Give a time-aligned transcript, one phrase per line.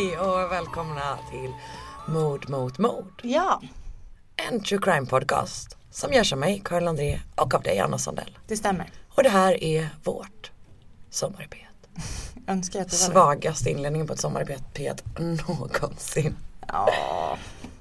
[0.00, 1.54] Hej och välkomna till
[2.08, 3.20] Mord mot mord.
[3.22, 3.62] Ja,
[4.50, 8.38] En true crime podcast som görs av mig, Karin André och av dig, Anna Sandell.
[8.46, 8.92] det stämmer.
[9.08, 10.50] Och det här är vårt
[11.10, 11.60] sommarpet.
[12.46, 13.12] Jag önskar att det var.
[13.12, 16.36] Svagaste inledningen på ett sommarpet någonsin.
[16.66, 16.88] Ja,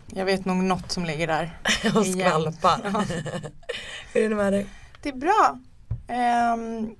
[0.07, 1.59] jag vet nog något som ligger där.
[1.95, 2.79] Och skvalpar.
[2.83, 3.03] Ja.
[4.13, 4.67] Hur är det med dig?
[5.01, 5.59] Det är bra.
[6.07, 6.95] Ehm,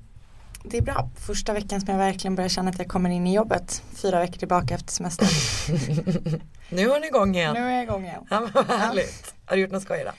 [0.63, 1.09] det är bra.
[1.27, 3.81] Första veckan som jag verkligen börjar känna att jag kommer in i jobbet.
[3.95, 5.27] Fyra veckor tillbaka efter semestern.
[6.69, 7.53] Nu är ni igång igen.
[7.53, 8.25] Nu är jag igång igen.
[8.29, 9.33] Ja, men vad härligt.
[9.45, 10.13] Har du gjort något skoj idag?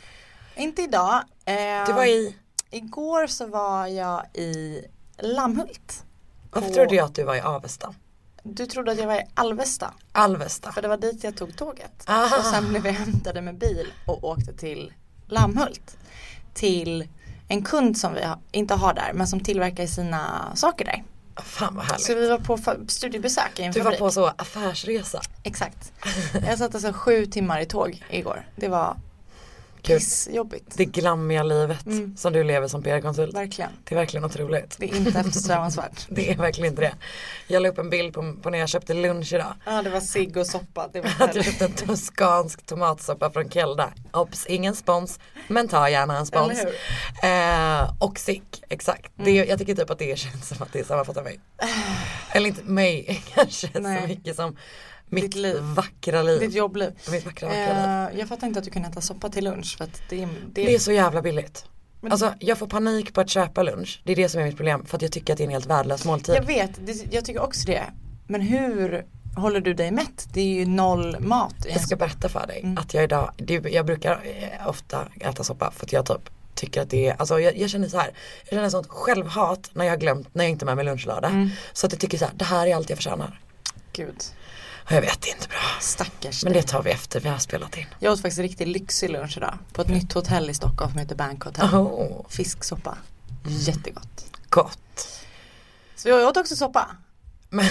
[0.56, 1.22] Inte idag.
[1.44, 2.36] Ehm, Du var i,
[2.70, 4.80] Igår så var jag i
[5.18, 6.04] Lammhult.
[6.50, 7.94] varför på- trodde jag att du var i Avesta?
[8.42, 9.94] Du trodde att jag var i Alvesta.
[10.12, 10.72] Alvesta.
[10.72, 12.04] För det var dit jag tog tåget.
[12.08, 12.36] Aha.
[12.38, 14.92] Och sen blev jag hämtade med bil och åkte till
[15.26, 15.96] Lammhult.
[16.54, 17.08] Till
[17.50, 18.20] en kund som vi
[18.52, 21.02] inte har där men som tillverkar sina saker där.
[21.42, 22.02] Fan vad härligt.
[22.06, 23.98] Så vi var på studiebesök i en Du var fabrik.
[23.98, 25.20] på så affärsresa.
[25.42, 25.92] Exakt.
[26.48, 28.46] Jag satt alltså sju timmar i tåg igår.
[28.56, 28.96] Det var.
[29.82, 30.76] Pissjobbigt.
[30.76, 32.16] Det glammiga livet Mm.
[32.16, 33.34] som du lever som PR-konsult.
[33.34, 33.70] Verkligen.
[33.84, 34.76] Det är verkligen otroligt.
[34.78, 36.06] Det är inte eftersträvansvärt.
[36.08, 36.94] Det är verkligen inte det.
[37.46, 39.54] Jag la upp en bild på, på när jag köpte lunch idag.
[39.66, 40.88] Ja det var cigg och soppa.
[40.92, 43.92] Det var Att jag köpte en toskansk tomatsoppa från Kelda.
[44.12, 45.18] Obs, ingen spons.
[45.48, 46.60] Men ta gärna en spons.
[47.22, 47.80] Mm.
[47.82, 49.12] Eh, och sick, exakt.
[49.16, 51.40] Det, jag tycker typ att det känns som att det sammanfattar mig.
[52.32, 54.02] Eller inte mig kanske Nej.
[54.02, 54.56] så mycket som
[55.10, 55.56] mitt Ditt liv.
[55.60, 56.40] vackra liv.
[56.40, 56.90] Ditt jobbliv.
[57.10, 58.12] Mitt vackra, vackra liv.
[58.14, 60.28] Eh, jag fattar inte att du kunde äta soppa till lunch för att det, är-
[60.52, 61.64] det, Det är så jävla billigt.
[62.00, 64.00] Men- Alltså jag får panik på att köpa lunch.
[64.04, 64.84] Det är det som är mitt problem.
[64.86, 66.34] För att jag tycker att det är en helt värdelös måltid.
[66.34, 67.82] Jag vet, det, jag tycker också det.
[68.26, 70.28] Men hur håller du dig mätt?
[70.32, 71.54] Det är ju noll mat.
[71.68, 72.78] Jag ska berätta för dig Mm.
[72.78, 74.12] att jag idag, det- jag brukar
[74.60, 77.70] eh, ofta äta soppa för att jag typ tycker att det är, alltså jag, jag
[77.70, 78.10] känner så här,
[78.44, 81.30] jag känner sånt självhat när jag har glömt, när jag inte är med mig lunchlördag.
[81.30, 81.48] Mm.
[81.72, 83.40] Så att jag tycker så här, det här är allt jag förtjänar.
[83.92, 84.16] Gud,
[84.94, 85.58] jag vet, inte bra.
[85.80, 87.86] stackars Men det tar vi efter vi har spelat in.
[87.98, 89.58] Jag åt faktiskt riktigt lyxig lunch idag.
[89.72, 91.74] På ett nytt hotell i Stockholm som heter Bank Hotel.
[91.74, 92.98] Oh, Fisksoppa.
[93.46, 94.24] Jättegott.
[94.48, 95.08] gott.
[95.96, 96.96] Så jag åt också soppa.
[97.52, 97.64] Men,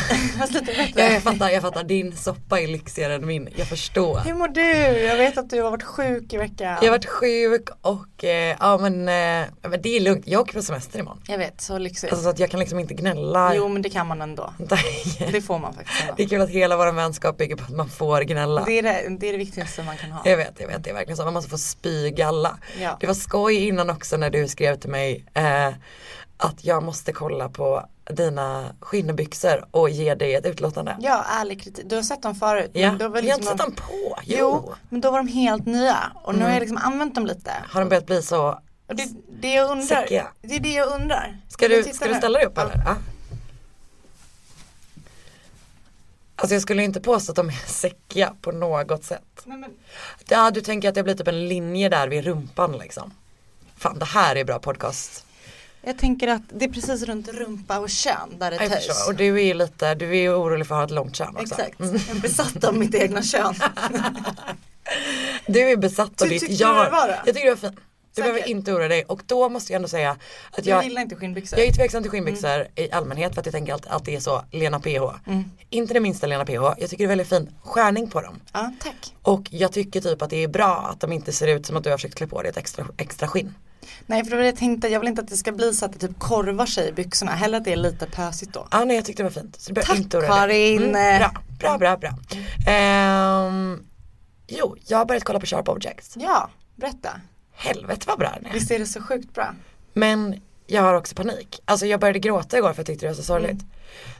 [0.96, 4.20] ja, jag fattar, jag fattar, din soppa är lyxigare än min, jag förstår.
[4.20, 4.62] Hur mår du?
[5.00, 6.78] Jag vet att du har varit sjuk i veckan.
[6.82, 10.54] Jag har varit sjuk och eh, ja men, eh, men det är lugnt, jag åker
[10.54, 11.22] på semester imorgon.
[11.28, 12.14] Jag vet, så lyxigt.
[12.14, 13.56] Alltså så att jag kan liksom inte gnälla.
[13.56, 14.54] Jo men det kan man ändå.
[15.32, 16.14] Det får man faktiskt ändå.
[16.18, 18.64] Det är kul att hela vår vänskap bygger på att man får gnälla.
[18.66, 20.22] Det är det, det är det viktigaste man kan ha.
[20.26, 21.24] Jag vet, jag vet, det är verkligen så.
[21.24, 22.58] Man måste få spygalla.
[22.82, 22.98] Ja.
[23.00, 25.68] Det var skoj innan också när du skrev till mig eh,
[26.38, 30.98] att jag måste kolla på dina skinnbyxor och ge dig ett utlåtande.
[31.00, 31.90] Ja, ärlig kritik.
[31.90, 32.72] Du har sett dem förut.
[32.74, 34.20] men Ja, då var jag har liksom inte sett de- dem på.
[34.24, 34.38] Jo.
[34.40, 36.54] Jo, men då var de helt nya och nu har Mm.
[36.54, 37.52] jag liksom använt dem lite.
[37.70, 39.08] Har de börjat bli så, Och det,
[39.42, 40.28] det jag undrar, Säckiga.
[40.42, 41.38] det är det jag undrar.
[41.50, 42.82] ska Men du, ska du ställa dig upp eller?
[42.86, 42.96] Ja.
[46.36, 49.42] Alltså jag skulle inte påstå att de är säckiga på något sätt.
[49.46, 49.72] Nej, men,
[50.28, 53.14] Ja du tänker att det blir typ en linje där vid rumpan liksom.
[53.78, 55.26] Fan det här är bra podcast.
[55.82, 58.88] Jag tänker att det är precis runt rumpa och kön där det Jag töjs.
[58.88, 59.12] förstår.
[59.12, 61.36] Och du är ju lite, du är ju orolig för att ha ett långt kön
[61.36, 61.42] också.
[61.44, 61.96] Exakt, Mm.
[62.08, 63.56] jag är besatt av mitt egna kön.
[65.48, 66.92] Du är besatt av Ty- ditt du jag.
[66.92, 67.08] var?
[67.26, 67.80] Jag tycker du var fin.
[68.20, 70.12] Du behöver inte oroa dig och då måste jag ändå säga
[70.52, 71.60] att Du jag, gillar inte skinnbyxor?
[71.60, 74.20] jag är tveksam till skinnbyxor i allmänhet för att jag tänker att, att det är
[74.20, 75.28] så Lena PH.
[75.28, 75.44] Mm.
[75.70, 78.40] Inte det minsta Lena PH, jag tycker det är väldigt fin skärning på dem.
[78.54, 79.14] Ja, tack.
[79.22, 81.84] Och jag tycker typ att det är bra att de inte ser ut som att
[81.84, 83.54] du har försökt klä på dig ett extra, extra skinn.
[84.06, 85.86] Nej för det var det jag tänkte, jag vill inte att det ska bli så
[85.86, 88.68] att det typ korvar sig i byxorna, hellre att det är lite pösigt då.
[88.72, 89.56] Ja nej jag tyckte det var fint.
[89.60, 90.22] Så behöver Tack, inte.
[90.22, 90.92] Karin.
[90.92, 92.10] bra, bra, bra, bra.
[92.68, 93.84] Ehm,
[94.48, 96.14] jo, jag har börjat kolla på Sharp Objects.
[96.20, 97.10] Ja, berätta.
[97.62, 98.54] Helvete vad bra den är.
[98.54, 99.56] Visst är det så sjukt bra?
[99.94, 101.62] Men jag har också panik.
[101.66, 103.64] Alltså jag började gråta igår för jag tyckte det var så sorgligt.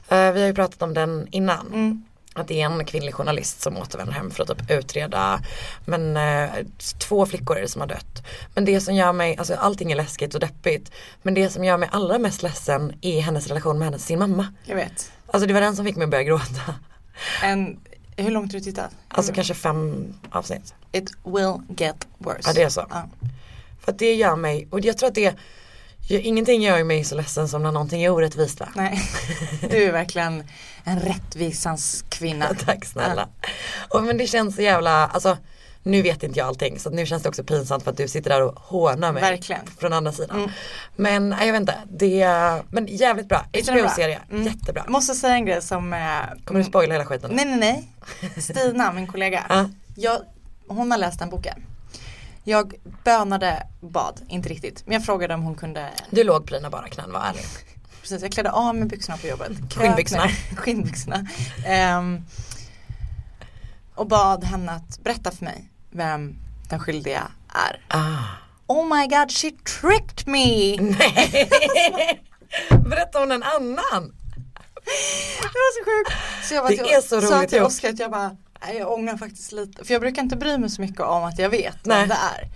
[0.08, 1.66] Eh, vi har ju pratat om den innan.
[1.66, 2.04] Mm.
[2.34, 5.40] Att det är en kvinnlig journalist som återvänder hem för att typ utreda
[5.84, 6.50] Men eh,
[6.98, 8.26] två flickor är det som har dött.
[8.54, 10.92] Men det som gör mig, alltså allting är läskigt och deppigt.
[11.22, 14.46] Men det som gör mig allra mest ledsen är hennes relation med hennes, sin mamma.
[14.64, 15.12] Jag vet.
[15.26, 16.74] Alltså det var den som fick mig att börja gråta.
[17.42, 17.80] En,
[18.22, 18.90] hur långt har du tittat?
[19.08, 20.74] Alltså kanske fem avsnitt.
[20.92, 22.40] It will get worse.
[22.44, 22.86] Ja det är så.
[22.90, 23.08] Ja.
[23.80, 25.36] För att det gör mig, och jag tror att det
[26.08, 28.68] Ingenting gör mig så ledsen som när någonting är orättvist va?
[28.74, 29.00] Nej,
[29.70, 30.44] du är verkligen
[30.84, 32.54] en rättvisans kvinna.
[32.64, 33.28] Tack snälla.
[33.88, 35.38] Och men det känns så jävla, alltså
[35.82, 38.30] nu vet inte jag allting så nu känns det också pinsamt för att du sitter
[38.30, 39.22] där och hånar mig.
[39.22, 39.66] Verkligen.
[39.66, 40.38] Från andra sidan.
[40.38, 40.50] Mm.
[40.96, 43.44] Men jag vet inte, det är, men jävligt bra.
[43.52, 44.42] HBO-serie, Mm.
[44.46, 44.82] jättebra.
[44.84, 45.98] Jag måste säga en grej som eh,
[46.44, 47.30] Kommer du spoila hela skiten?
[47.34, 48.32] Nej nej nej.
[48.42, 49.46] Stina, min kollega.
[49.48, 49.68] Ja.
[49.96, 50.20] Jag,
[50.68, 51.62] hon har läst den boken.
[52.44, 52.74] Jag
[53.04, 54.82] bönade bad, inte riktigt.
[54.86, 57.44] Men jag frågade om hon kunde Du låg på dina bara knän, var ärlig.
[58.00, 59.52] Precis, jag klädde av mig byxorna på jobbet.
[59.74, 60.28] Skinnbyxorna.
[60.56, 61.26] Skinnbyxorna.
[61.66, 62.24] Ehm,
[63.94, 66.36] och bad henne att berätta för mig vem
[66.68, 67.30] den skyldiga
[67.68, 67.84] är.
[67.88, 68.16] Ah.
[68.66, 69.50] Oh my god she
[69.80, 70.76] tricked me!
[70.80, 72.22] Nej.
[72.88, 74.14] Berätta om en annan.
[75.40, 76.20] Det var så sjukt.
[76.48, 77.66] Så jag bara Det till, är så sa roligt till gjort.
[77.66, 79.84] Oskar att jag bara, nej jag ångrar faktiskt lite.
[79.84, 81.98] För jag brukar inte bry mig så mycket om att jag vet Nej.
[82.00, 82.48] vem det är.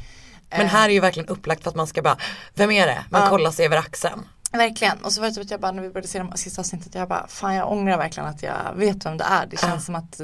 [0.51, 2.17] Men Eh, här är ju verkligen upplagt för att man ska bara,
[2.55, 3.05] vem är det?
[3.11, 3.29] Man Ja.
[3.29, 4.29] kollar sig över axeln.
[4.53, 4.99] Verkligen.
[4.99, 6.95] Och så var det typ att jag bara när vi började se de sista avsnittet,
[6.95, 9.47] jag bara, fan jag ångrar verkligen att jag vet vem det är.
[9.47, 9.81] Det känns Ja.
[9.81, 10.21] som att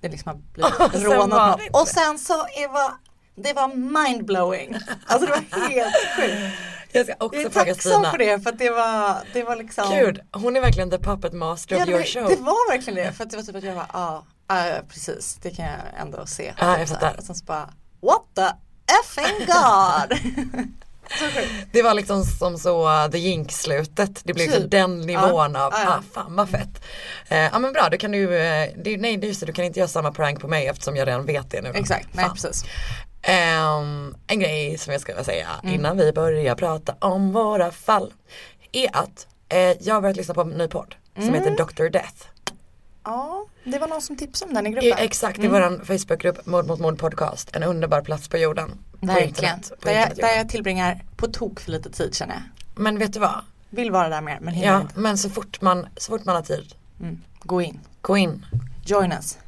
[0.00, 2.92] det liksom har blivit rånat Och sen så är var,
[3.34, 4.74] det var mindblowing.
[5.06, 6.56] Alltså det var helt sjukt.
[6.92, 8.10] Jag ska också Jag är fråga tacksam Stina.
[8.10, 11.32] för det för att det var, det var liksom Gud, hon är verkligen the puppet
[11.32, 12.28] master Ja, of your var, show.
[12.28, 13.12] det var verkligen det.
[13.12, 16.26] För att det var typ att jag bara, ja, ah, precis, det kan jag ändå
[16.26, 16.54] se.
[16.58, 17.00] Ja, jag så här.
[17.00, 17.18] fattar.
[17.18, 17.68] Och sen så bara,
[18.02, 18.48] what the
[19.00, 20.18] effing god.
[21.72, 24.20] Det var liksom som så uh, The Jinx-slutet.
[24.24, 24.70] Det blev liksom Typ.
[24.70, 25.88] den nivån Ja, av, ja, ja.
[25.98, 26.82] ah fan vad fett.
[27.28, 29.78] Eh, ja men bra, då kan du, eh, det, nej just det, du kan inte
[29.78, 31.70] göra samma prank på mig eftersom jag redan vet det nu.
[31.74, 32.64] Exakt, nej precis.
[33.22, 35.74] Ehm, en grej som jag skulle säga Mm.
[35.74, 38.12] innan vi börjar prata om våra fall
[38.72, 41.34] är att eh, jag har börjat lyssna på en ny podd som Mm.
[41.34, 41.88] heter Dr.
[41.90, 42.24] Death.
[43.04, 44.98] Ja, det var någon som tipsade om den i gruppen.
[44.98, 45.52] exakt, i Mm.
[45.52, 47.56] våran Facebookgrupp Mord mot mord podcast.
[47.56, 48.70] En underbar plats på jorden.
[49.00, 49.28] På Verkligen.
[49.28, 52.42] internet, på Där jag, där jag tillbringar på tok för lite tid känner jag.
[52.82, 53.40] Men vet du vad?
[53.70, 54.98] Vill vara där mer men hinner Ja, inte.
[55.00, 57.20] men så fort man, så fort man har tid, Mm.
[57.42, 57.80] Gå in.
[58.00, 58.46] gå in.
[58.84, 59.38] Join us.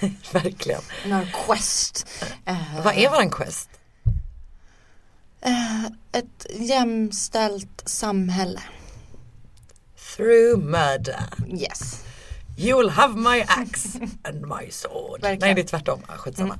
[0.32, 0.80] Verkligen.
[1.04, 2.06] In our quest.
[2.44, 3.70] Eh, Vad är våran quest?
[5.40, 8.60] eh, ett jämställt samhälle.
[10.16, 11.22] Through murder.
[11.48, 12.03] Yes.
[12.56, 15.20] You will have my axe and my sword.
[15.20, 15.38] Verkligen.
[15.40, 16.58] Nej det är tvärtom, ah, skitsamma.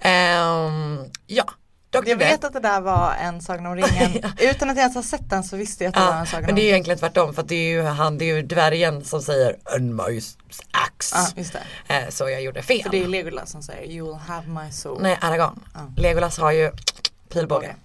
[0.00, 1.44] Ehm, ja,
[1.90, 2.08] Dr.
[2.08, 4.12] Jag vet att det där var en Sagan om ringen.
[4.38, 6.26] Utan att jag ens har sett den så visste jag att det var Ja, en
[6.26, 6.74] Sagan men om det är ju ringen.
[6.74, 9.94] egentligen tvärtom för att det är ju han, det är ju dvärgen som säger and
[9.94, 10.20] my
[10.70, 11.16] axe.
[11.16, 11.52] Ja, just
[11.88, 11.94] det.
[11.94, 12.82] Eh, så jag gjorde fel.
[12.82, 15.02] För det är Legolas som säger You will have my soul.
[15.02, 15.60] Nej, Aragorn.
[15.74, 15.80] Ja.
[15.96, 16.70] Legolas har ju
[17.32, 17.76] pilbåge.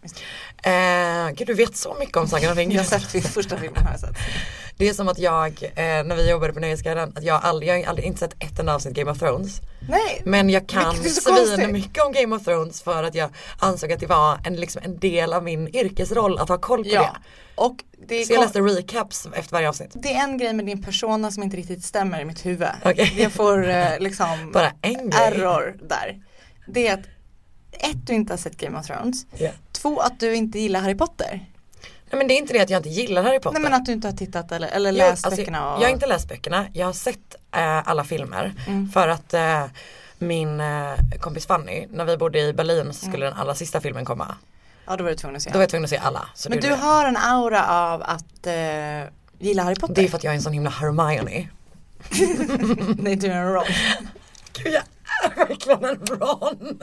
[0.63, 0.69] Det.
[0.69, 2.75] Eh, gud du vet så mycket om Sagan om ringen.
[2.77, 4.15] Jag har sett första filmen har jag sett.
[4.81, 5.73] Det är som att jag, eh,
[6.03, 8.75] när vi jobbade på Nöjesguiden, att jag aldrig, jag har aldrig inte sett ett enda
[8.75, 9.61] avsnitt Game of Thrones.
[9.89, 10.21] Nej.
[10.25, 11.55] Men jag kan Vilket är så konstigt.
[11.55, 13.29] svin mycket om Game of Thrones för att jag
[13.59, 16.89] ansåg att det var en, liksom, en del av min yrkesroll att ha koll på
[16.89, 17.01] Ja.
[17.01, 17.09] det.
[17.55, 17.75] Och
[18.07, 19.91] det är, Så jag kon- läste recaps efter varje avsnitt.
[19.93, 22.67] det är en grej med din persona som inte riktigt stämmer i mitt huvud.
[22.85, 23.13] Okej.
[23.17, 25.21] Jag får eh, liksom Bara en grej.
[25.21, 26.21] error där.
[26.67, 27.05] Det är att
[27.71, 29.25] ett, du inte har sett Game of Thrones.
[29.37, 29.49] Ja.
[29.71, 31.45] Två, att du inte gillar Harry Potter.
[32.11, 33.59] Nej men det är inte det att jag inte gillar Harry Potter.
[33.59, 35.73] Nej men att du inte har tittat eller, eller läst alltså, böckerna.
[35.73, 35.81] Och...
[35.81, 38.89] Jag har inte läst böckerna, jag har sett eh, alla filmer Mm.
[38.91, 39.65] för att eh,
[40.17, 44.05] min eh, kompis Fanny, när vi bodde i Berlin så skulle den allra sista filmen
[44.05, 44.35] komma.
[44.85, 45.49] Ja då var du tvungen att se.
[45.49, 46.29] Då var jag tvungen att se alla.
[46.49, 48.53] Men det du gjorde har en aura av att eh,
[49.39, 49.79] gilla Harry jag.
[49.79, 49.95] Potter.
[49.95, 51.47] Det är för att jag är en sån himla Hermione.
[52.97, 53.63] Nej du är en Ron.
[54.53, 54.83] Gud jag
[55.31, 56.79] är verkligen en Ron.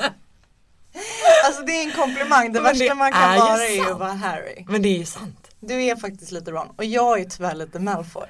[1.47, 2.47] Alltså det är en komplimang.
[2.53, 4.65] Det Men värsta det man kan är ju vara är ju att vara Harry.
[4.69, 5.51] Men det är ju sant.
[5.61, 8.27] Du är faktiskt lite Ron och jag är tyvärr lite Malfoy.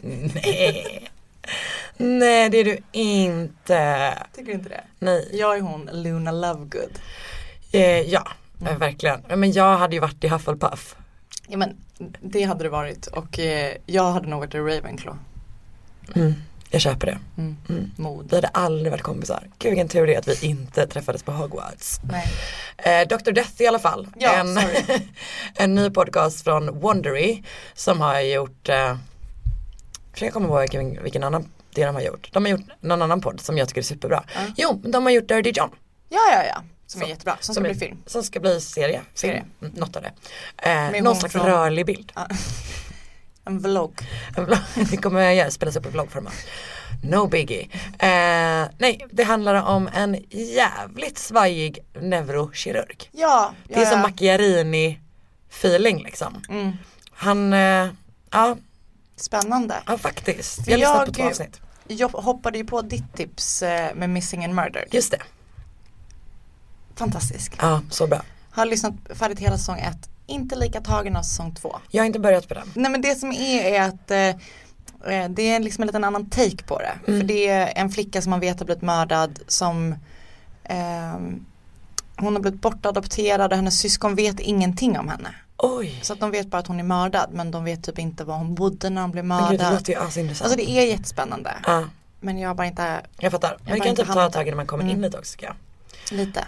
[0.00, 1.10] Nej.
[1.96, 4.14] Nej det är du inte.
[4.32, 4.84] Tycker du inte det?
[4.98, 5.28] Nej.
[5.32, 6.98] Jag är hon Luna Lovegood.
[7.72, 8.28] Eh, ja,
[8.60, 8.72] Mm.
[8.72, 9.20] eh, verkligen.
[9.36, 10.96] Men jag hade ju varit i Hufflepuff.
[11.48, 11.76] Ja men
[12.20, 15.18] det hade det varit och eh, jag hade nog varit i Ravenclaw.
[16.14, 16.34] Mm.
[16.74, 17.18] Jag köper det.
[17.38, 17.56] Mm.
[17.68, 18.26] Mm.
[18.28, 19.48] Vi hade aldrig varit kompisar.
[19.58, 22.00] Gud vilken tur det är att vi inte träffades på Hogwarts.
[22.76, 23.30] Eh, Dr.
[23.32, 24.08] Death i alla fall.
[24.18, 24.58] Ja, en,
[25.54, 27.42] en ny podcast från Wondery
[27.74, 28.96] som har gjort, eh,
[30.12, 32.28] försöker komma ihåg vilken, vilken annan det de har gjort.
[32.32, 34.24] De har gjort någon annan podd som jag tycker är superbra.
[34.34, 34.40] Ja.
[34.56, 35.70] Jo, de har gjort Dirty John.
[36.08, 36.62] Ja ja ja.
[36.86, 37.36] Som Så- är jättebra.
[37.40, 37.98] Som, som ska är- bli film.
[38.06, 39.00] Som ska bli serie.
[39.14, 39.34] Serie.
[39.34, 40.12] Film, mm, något av det.
[40.70, 42.12] Eh, någon slags från- rörlig bild.
[42.14, 42.26] Ja.
[43.44, 43.92] En vlogg.
[44.36, 46.34] En vlogg- det kommer jag göra, spelas upp i vloggformat.
[47.04, 47.68] No biggie.
[47.98, 53.08] Eh, nej, det handlar om en jävligt svajig neurokirurg.
[53.12, 53.54] Ja.
[53.68, 54.08] ja Det är som ja.
[54.08, 55.00] Macchiarini
[55.50, 56.42] feeling liksom.
[56.48, 56.72] Mm.
[57.12, 57.88] Han, eh,
[58.30, 58.56] ja,
[59.16, 59.74] Spännande.
[59.86, 60.66] ja faktiskt.
[60.68, 61.60] Jag har lyssnat på jag- två avsnitt.
[61.88, 64.88] Jag hoppade ju på ditt tips eh, med Missing and Murdered.
[64.94, 65.22] Just det,
[66.94, 67.52] Fantastisk.
[67.60, 68.22] ja så bra.
[68.50, 70.08] Har lyssnat färdigt hela säsong ett.
[70.26, 71.76] Inte lika tagen av säsong två.
[71.90, 72.70] Jag har inte börjat på den.
[72.74, 74.28] Nej men det som är är att eh,
[75.14, 76.92] eh, det är liksom en liten annan take på det.
[77.08, 77.20] Mm.
[77.20, 79.94] För det är en flicka som man vet har blivit mördad som
[80.64, 81.44] ehm,
[82.16, 85.34] hon har blivit bortadopterad och hennes syskon vet ingenting om henne.
[85.56, 88.24] Oj, Så att de vet bara att hon är mördad men de vet typ inte
[88.24, 89.72] var hon bodde när hon blev men gud det mördad.
[89.78, 90.44] låter ju asintressant.
[90.52, 91.54] Alltså det är jättespännande.
[91.66, 91.84] Ja,
[92.20, 93.56] Men jag har bara inte jag fattar.
[93.64, 94.96] Men har det bara kan inte typ ta ett tag innan man kommer Mm.
[94.96, 95.56] in lite också tycker jag.
[96.18, 96.44] lite.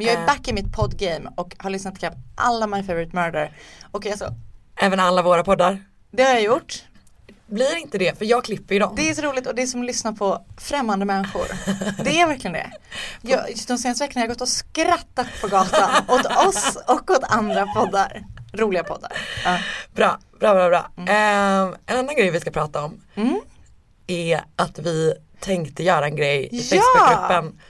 [0.00, 0.26] Men jag är Eh.
[0.26, 3.56] back i mitt poddgame och har lyssnat på alla My Favorite Murder.
[3.90, 4.34] Och alltså,
[4.76, 5.84] Även alla våra poddar.
[6.10, 6.82] det har jag gjort.
[7.46, 8.92] blir inte det för jag klipper ju dem.
[8.96, 11.46] Det är så roligt och det är som att lyssna på främmande människor.
[12.04, 12.70] Det är verkligen det.
[13.22, 17.24] Jag, de senaste veckorna har jag gått och skrattat på gatan åt oss och åt
[17.28, 18.22] andra poddar.
[18.52, 19.12] Roliga poddar.
[19.44, 19.58] Ja.
[19.94, 20.90] Bra, bra, bra, bra.
[20.96, 23.40] Eh, en annan grej vi ska prata om Mm.
[24.06, 26.82] är att vi tänkte göra en grej i Ja!
[26.82, 27.60] Facebookgruppen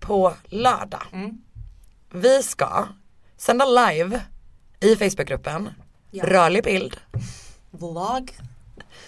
[0.00, 1.02] på lördag.
[1.12, 1.42] Mm.
[2.10, 2.86] Vi ska
[3.36, 4.20] sända live
[4.80, 5.70] i Facebookgruppen,
[6.10, 6.24] Ja.
[6.26, 6.96] rörlig bild.
[7.70, 8.38] Vlogg.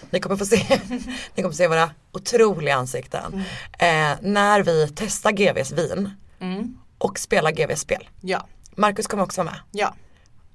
[0.09, 0.79] Ni kommer få se,
[1.35, 3.43] ni kommer se våra otroliga ansikten.
[3.79, 6.77] Eh, när vi testar GVs vin Mm.
[6.97, 8.09] och spelar GVs spel.
[8.21, 9.61] Ja, Marcus kommer också vara med.
[9.71, 9.93] ja.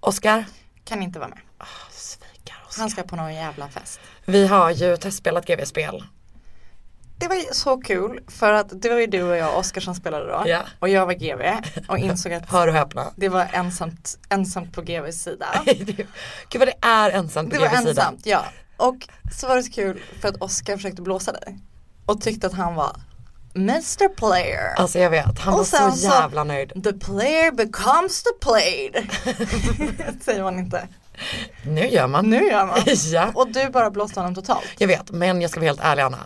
[0.01, 0.45] Oskar,
[0.85, 1.39] Kan inte vara med.
[1.91, 2.81] svikar Oskar.
[2.83, 4.01] Han ska på någon jävla fest.
[4.25, 6.05] Vi har ju testspelat GVs spel.
[7.19, 10.27] Det var så kul för att det var ju du och jag Oskar som spelade
[10.27, 10.43] då.
[10.47, 10.61] Ja.
[10.79, 11.43] Och jag var GV
[11.89, 13.13] och insåg att Hör och häpna.
[13.17, 15.47] det var ensamt, ensamt på GVs sida.
[15.67, 17.91] Gud vad det är ensamt på Det var GVs sida.
[18.03, 18.45] ensamt, ja.
[18.77, 18.97] Och
[19.33, 21.59] så var det så kul för att Oskar försökte blåsa dig.
[22.07, 22.97] Och tyckte att han var
[23.55, 24.75] Mr Player.
[24.77, 26.85] Alltså jag vet, han Och var så så- jävla nöjd.
[26.85, 29.11] The player becomes the played.
[30.25, 30.89] Säger man inte.
[31.67, 32.31] Nu gör man.
[32.31, 32.79] Nu gör man.
[33.13, 34.65] ja, Och du bara blåste honom totalt.
[34.79, 36.19] jag vet men jag ska vara helt ärlig Anna.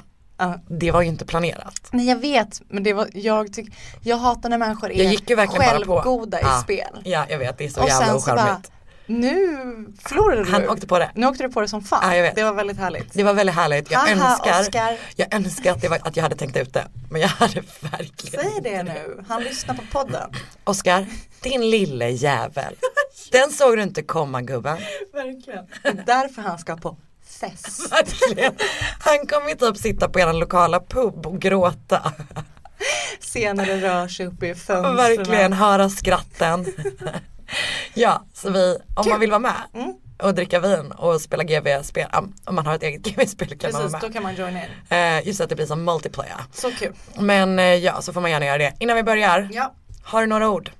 [0.69, 1.89] Det var ju inte planerat.
[1.91, 3.69] Nej jag vet, men det var, jag tyck,
[4.03, 6.01] jag hatar när människor Jag är gick ju verkligen bara på.
[6.03, 6.61] självgoda i Ja.
[6.63, 7.01] spel.
[7.05, 8.71] Ja jag vet, det är så Och jävla ocharmigt.
[9.07, 9.47] nu
[10.03, 10.51] förlorade du.
[10.51, 11.11] Han åkte på det.
[11.15, 12.17] Nu åkte du på det som fan.
[12.17, 12.35] Jag vet.
[12.35, 13.13] Det var väldigt härligt.
[13.13, 13.91] Det var väldigt härligt.
[13.91, 14.97] Jag Haha, önskar, Oscar.
[15.17, 16.87] jag önskar att, var, att jag hade tänkt ut det.
[17.11, 20.31] Men jag hade verkligen Säg det nu, han lyssnar på podden.
[20.65, 21.07] Oskar,
[21.43, 22.75] din lille jävel.
[23.33, 24.79] Den såg du inte komma gubben.
[25.13, 25.67] Verkligen.
[25.83, 26.97] Det är därför han ska på
[27.91, 28.53] Verkligen.
[29.01, 32.13] Han kommer typ sitta på er lokala pub och gråta.
[33.21, 34.97] Se när det rör sig uppe i fönstren.
[34.97, 36.67] Verkligen höra skratten.
[37.95, 39.11] ja, så vi, om Kul.
[39.13, 39.93] man vill vara med Mm.
[40.23, 42.09] och dricka vin och spela GV-spel,
[42.45, 44.13] om man har ett eget GV-spel kan man Precis, vara då med.
[44.15, 44.63] kan man join in.
[44.99, 46.37] Eh, just att det blir som multiplayer.
[46.53, 46.93] Så kul.
[47.19, 48.73] Men eh, ja, så får man gärna göra det.
[48.79, 49.73] Innan vi börjar, Ja.
[50.03, 50.71] har du några ord?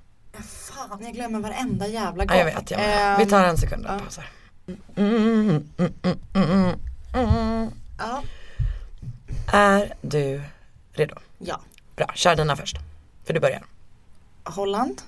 [0.43, 2.37] Fan, jag glömmer varenda jävla gång.
[2.37, 3.17] Ja, jag vet, jag med.
[3.19, 3.91] Vi tar en sekund ja.
[3.91, 4.29] här.
[4.95, 6.75] Mm, mm, mm, mm,
[7.13, 7.71] mm.
[7.97, 8.23] Ja.
[9.53, 10.41] Är du
[10.93, 11.15] redo?
[11.39, 11.59] ja.
[11.95, 12.77] Bra, kör dina först.
[13.23, 13.63] För du börjar.
[14.43, 15.01] Holland.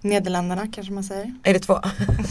[0.00, 1.34] Nederländerna kanske man säger.
[1.42, 1.80] Är det två?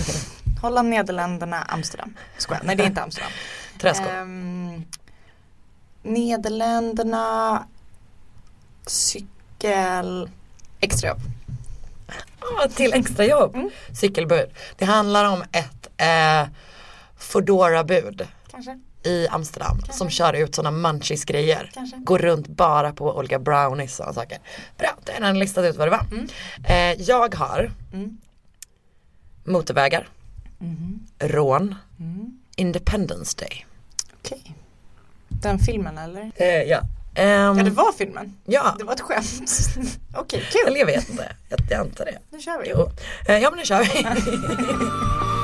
[0.61, 2.13] Holland, Nederländerna, Amsterdam.
[2.37, 2.61] Skojar.
[2.63, 3.31] Nej det är inte Amsterdam.
[3.79, 4.09] Träskor.
[4.09, 4.83] Ehm,
[6.03, 7.65] Nederländerna,
[8.85, 10.29] cykel,
[10.79, 11.19] extrajobb.
[12.39, 13.55] Ah, till extrajobb.
[13.55, 13.69] Mm.
[13.93, 14.49] Cykelbud.
[14.77, 16.47] Det handlar om ett eh,
[17.17, 21.71] Foodora-bud Kanske, i Amsterdam som kör ut sådana munchies grejer.
[21.73, 21.97] kanske.
[21.97, 24.37] Går runt bara på olika brownies och sådana saker.
[24.77, 26.05] Bra, då har den listat ut vad det var.
[26.11, 26.27] Mm.
[26.63, 28.17] Eh, jag har Mm.
[29.43, 30.07] motorvägar,
[30.59, 30.99] Mhm.
[31.19, 32.39] rån, Mm.
[32.55, 33.65] Independence Day.
[34.23, 34.55] Okej.
[35.27, 36.31] Den filmen eller?
[36.35, 36.81] Eh, ja.
[37.15, 38.37] Ehm, Ja det var filmen.
[38.45, 39.51] ja, Det var ett skämt.
[40.15, 40.67] Okej, kul.
[40.67, 41.35] eller jag vet inte.
[41.49, 42.17] Jag, jag antar det.
[42.29, 42.69] Nu kör vi.
[42.69, 42.89] Jo.
[43.27, 44.07] Eh, ja men nu kör vi.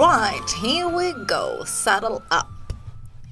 [0.00, 1.64] Alright, here we go.
[1.66, 2.72] Saddle up.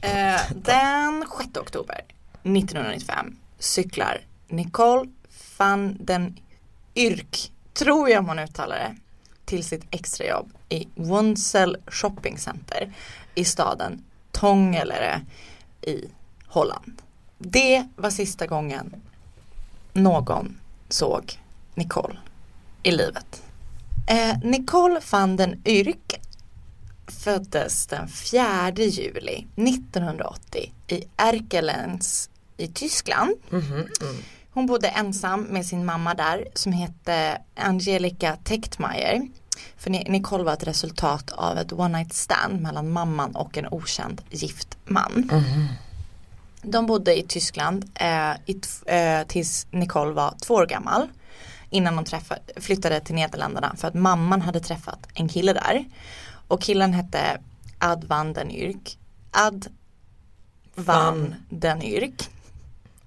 [0.03, 2.05] Eh, den 6 oktober
[2.43, 5.09] 1995 cyklar Nicole
[5.59, 6.39] van den
[6.95, 8.97] Yrk, tror jag hon uttalar det,
[9.45, 12.93] till sitt extrajobb i Wonsel Shopping Center
[13.35, 15.21] i staden Tongere
[15.83, 16.05] i
[16.47, 17.03] Holland.
[17.39, 19.03] Det var sista gången
[19.93, 21.41] någon såg
[21.75, 22.19] Nicole
[22.83, 23.43] i livet.
[24.07, 26.28] Eh, Nicole van den Yrk
[27.13, 33.35] föddes den 4 juli 1980 i Erkelens i Tyskland.
[33.51, 33.89] Mhm, mm.
[34.51, 39.29] Hon bodde ensam med sin mamma där som hette Angelica Techtmeier.
[39.77, 43.67] För Ni- Nicole var ett resultat av ett one night stand mellan mamman och en
[43.71, 45.31] okänd gift man.
[46.63, 51.09] De bodde i Tyskland eh, i eh, tills Nicole var två år gammal.
[51.71, 52.05] Innan de
[52.61, 55.85] flyttade till Nederländerna för att mamman hade träffat en kille där.
[56.49, 57.41] Och killen hette
[57.79, 58.99] Ad van den Yrk.
[59.31, 59.67] Ad
[60.75, 61.35] van Van.
[61.51, 62.31] den Yrk.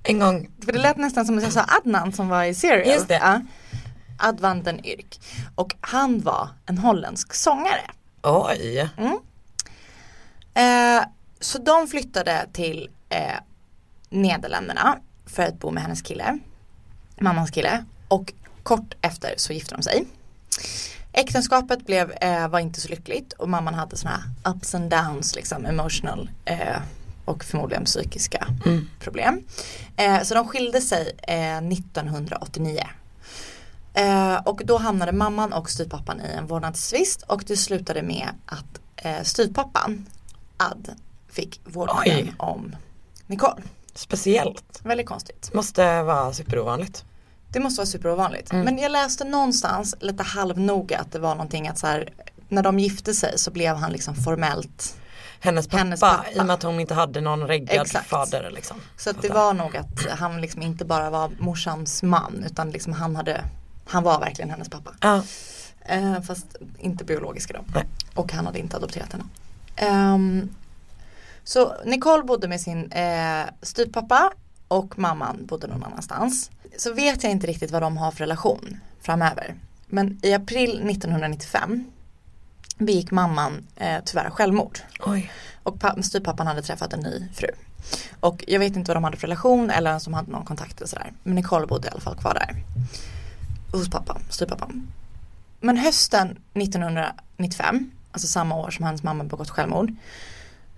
[0.03, 2.87] En gång, För det lät nästan som att jag sa Adnan som var i Serial.
[2.95, 3.13] Just det.
[3.13, 3.41] Ja.
[4.19, 5.19] Ad van den Yrk.
[5.55, 7.91] Och han var en holländsk sångare.
[8.23, 8.89] oj.
[10.53, 11.03] Eh,
[11.39, 13.35] så de flyttade till eh,
[14.09, 16.39] Nederländerna för att bo med hennes kille.
[17.19, 17.85] Mammans kille.
[18.07, 18.33] Och
[18.63, 20.05] kort efter så gifte de sig.
[21.13, 24.11] Äktenskapet blev, eh, var inte så lyckligt och mamman hade såna
[24.43, 26.57] här ups and downs liksom emotional eh,
[27.25, 28.89] och förmodligen psykiska Mm.
[28.99, 29.43] problem.
[29.97, 32.83] Eh, så de skilde sig eh, 1989.
[33.93, 38.79] Eh, och då hamnade mamman och styvpappan i en vårdnadstvist och det slutade med att
[38.95, 40.05] eh, styvpappan,
[40.57, 40.95] Ad,
[41.29, 42.75] fick vårdnaden om
[43.27, 43.61] Nicole.
[43.93, 44.79] Speciellt.
[44.83, 45.53] Väldigt konstigt.
[45.53, 47.05] Måste vara superovanligt.
[47.51, 48.51] Det måste vara superovanligt.
[48.53, 48.65] Mm.
[48.65, 52.09] Men jag läste någonstans lite halvnoga att det var någonting att så här,
[52.49, 54.97] när de gifte sig så blev han liksom formellt
[55.39, 56.25] Hennes pappa, Hennes pappa.
[56.35, 58.09] i och med att hon inte hade någon reggad Exakt.
[58.09, 58.77] fader liksom.
[58.97, 62.93] Så att det var nog att han liksom inte bara var morsans man utan liksom
[62.93, 63.43] han hade
[63.85, 64.91] Han var verkligen hennes pappa.
[65.01, 65.23] Ja.
[65.85, 66.45] Eh, fast
[66.79, 67.59] inte biologiska då.
[67.75, 67.85] Nej.
[68.15, 69.23] Och han hade inte adopterat henne.
[69.75, 70.49] Ehm,
[71.43, 74.31] så Nicole bodde med sin eh, styvpappa
[74.71, 76.51] och mamman bodde någon annanstans.
[76.77, 79.55] Så vet jag inte riktigt vad de har för relation framöver.
[79.87, 81.83] Men i april 1995
[82.77, 84.79] begick mamman eh, tyvärr självmord.
[84.99, 85.31] Oj.
[85.63, 87.47] Och pa- styvpappan hade träffat en ny fru.
[88.19, 90.45] Och jag vet inte vad de hade för relation eller ens om de hade någon
[90.45, 91.13] kontakt och sådär.
[91.23, 92.63] Men Nicole bodde i alla fall kvar där.
[93.71, 94.87] Hos pappa, styvpappan.
[95.59, 99.93] Men hösten 1995, alltså samma år som hans mamma begått självmord.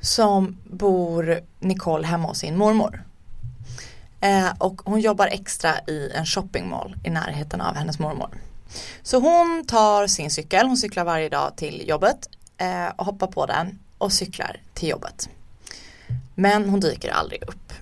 [0.02, 3.04] Så bor Nicole hemma hos sin mormor.
[4.24, 8.30] Eh, och hon jobbar extra i en shoppingmall i närheten av hennes mormor.
[9.02, 13.46] Så hon tar sin cykel, hon cyklar varje dag till jobbet eh, och hoppar på
[13.46, 15.30] den och cyklar till jobbet.
[16.36, 17.74] Men hon dyker aldrig upp.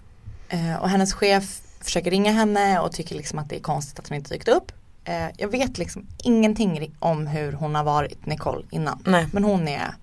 [0.49, 4.07] Eh, och hennes chef försöker ringa henne och tycker liksom att det är konstigt att
[4.07, 4.71] hon inte dykt upp.
[5.03, 9.03] Eh, jag vet liksom ingenting om hur hon har varit Nicole innan.
[9.05, 9.27] Nej.
[9.31, 9.93] Men hon är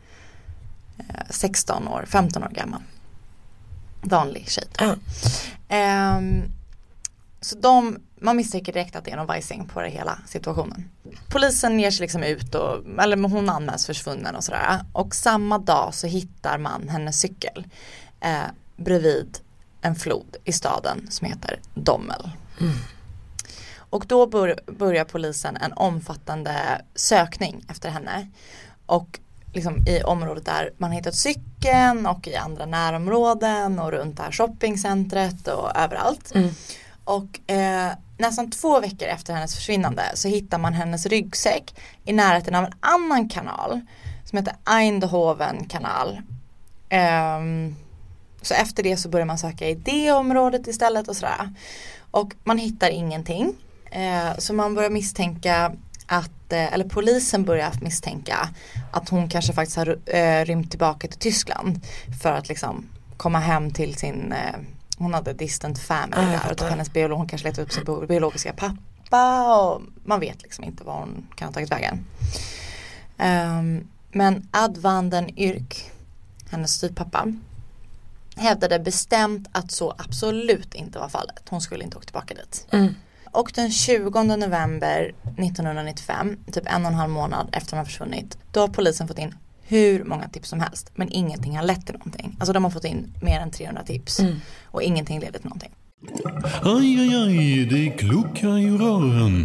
[0.99, 2.83] eh, 16 år, 15 år gammal.
[4.01, 4.65] Vanlig tjej.
[4.79, 4.97] Ja.
[5.69, 6.43] Ehm,
[7.41, 10.91] så de, man misstänker direkt att det är någon vajsing på det hela situationen.
[11.29, 14.81] Polisen ger sig liksom ut och, eller hon anmäls försvunnen och sådär.
[14.93, 17.67] Och samma dag så hittar man hennes cykel
[18.21, 19.39] eh, bredvid
[19.81, 22.31] en flod i staden som heter Dommel.
[23.91, 28.29] Och då bör, börjar polisen en omfattande sökning efter henne.
[28.87, 29.21] Och
[29.59, 34.33] liksom i området där man hittat cykeln och i andra närområden och runt det här
[34.33, 36.35] shoppingcentret och överallt.
[36.35, 36.51] Mm.
[37.05, 42.55] Och eh, nästan två veckor efter hennes försvinnande så hittar man hennes ryggsäck i närheten
[42.55, 43.81] av en annan kanal
[44.25, 46.21] som heter Eindhoven kanal.
[46.89, 47.77] Ehm,
[48.43, 51.55] så efter det så börjar man söka i det området istället och sådär.
[52.11, 53.55] Och man hittar ingenting.
[53.91, 55.73] Eh, så man börjar misstänka
[56.09, 58.49] att, eh, eller polisen börjar misstänka
[58.93, 61.81] att hon kanske faktiskt har eh, rymt tillbaka till Tyskland
[62.23, 64.55] för att liksom komma hem till sin, eh,
[64.99, 67.85] hon hade distant family jag där och typ hennes biolog, hon kanske letade upp sin
[67.85, 72.07] bio- biologiska pappa och man vet liksom inte var hon kan ha tagit vägen.
[73.19, 75.91] Ehm, men Ad van den Yrk,
[76.51, 77.27] hennes styvpappa,
[78.37, 81.43] hävdade bestämt att så absolut inte var fallet.
[81.49, 82.67] Hon skulle inte åka tillbaka dit.
[82.71, 82.95] Mm.
[83.33, 88.39] Och den 20 november 1995, typ en och en halv månad efter de har försvunnit,
[88.53, 91.95] då har polisen fått in hur många tips som helst men ingenting har lett till
[91.95, 92.37] någonting.
[92.39, 94.35] Alltså de har fått in mer än 300 tips Mm.
[94.65, 95.71] och ingenting leder till någonting.
[96.63, 99.45] Aj, aj, aj, det kluckar i rören.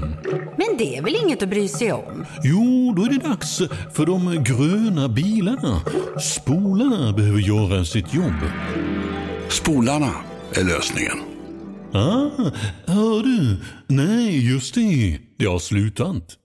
[0.57, 2.25] Men det är väl inget att bry sig om?
[2.43, 3.57] Jo, då är det dags
[3.93, 5.81] för de gröna bilarna.
[6.21, 8.33] Spolarna behöver göra sitt jobb.
[9.49, 10.11] Spolarna
[10.55, 11.32] är lösningen.
[11.95, 12.29] Ah,
[12.85, 13.57] hör du?
[13.87, 15.19] Nej, just det.
[15.37, 16.37] Det har slutat.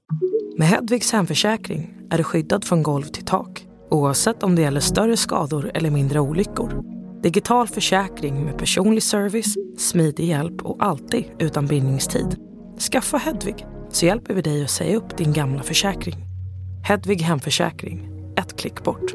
[0.59, 5.17] Med Hedvigs hemförsäkring är du skyddad från golv till tak oavsett om det gäller större
[5.17, 6.83] skador eller mindre olyckor.
[7.23, 12.37] Digital försäkring med personlig service, smidig hjälp och alltid utan bindningstid.
[12.93, 16.17] Skaffa Hedvig så hjälper vi dig att säga upp din gamla försäkring.
[16.85, 19.13] Hedvig hemförsäkring, ett klick bort.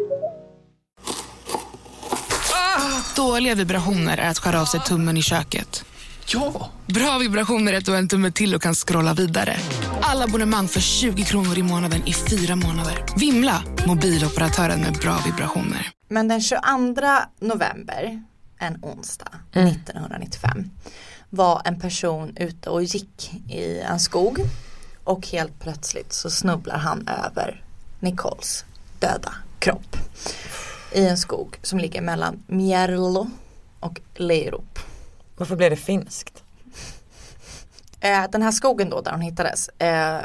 [3.16, 5.86] Dåliga vibrationer är att skära av sig tummen i köket.
[6.28, 6.70] Ja!
[6.88, 9.58] Bra vibrationer är att du har en tumme till och kan scrolla vidare.
[10.02, 13.06] Alla abonnemang för 20 kronor i månaden i fyra månader.
[13.18, 13.64] Vimla!
[13.88, 15.90] Mobiloperatören med bra vibrationer.
[16.08, 16.62] Men den 22
[17.40, 18.24] november,
[18.60, 20.70] en onsdag 1995,
[21.30, 24.40] var en person ute och gick i en skog
[25.04, 27.64] och helt plötsligt så snubblar han över
[28.00, 28.66] Nicoles
[29.00, 29.98] döda kropp
[30.92, 33.30] i en skog som ligger mellan Mjärlo
[33.80, 34.80] och Lerup.
[35.44, 36.44] Varför blev det finskt?
[38.00, 40.22] Eh, den här skogen då där hon hittades eh,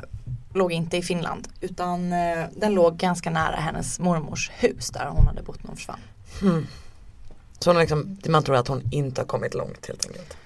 [0.54, 5.26] låg inte i Finland utan eh, den låg ganska nära hennes mormors hus där hon
[5.26, 6.00] hade bott när hon försvann.
[7.58, 10.36] Så hon liksom, man tror att hon inte har kommit långt helt enkelt.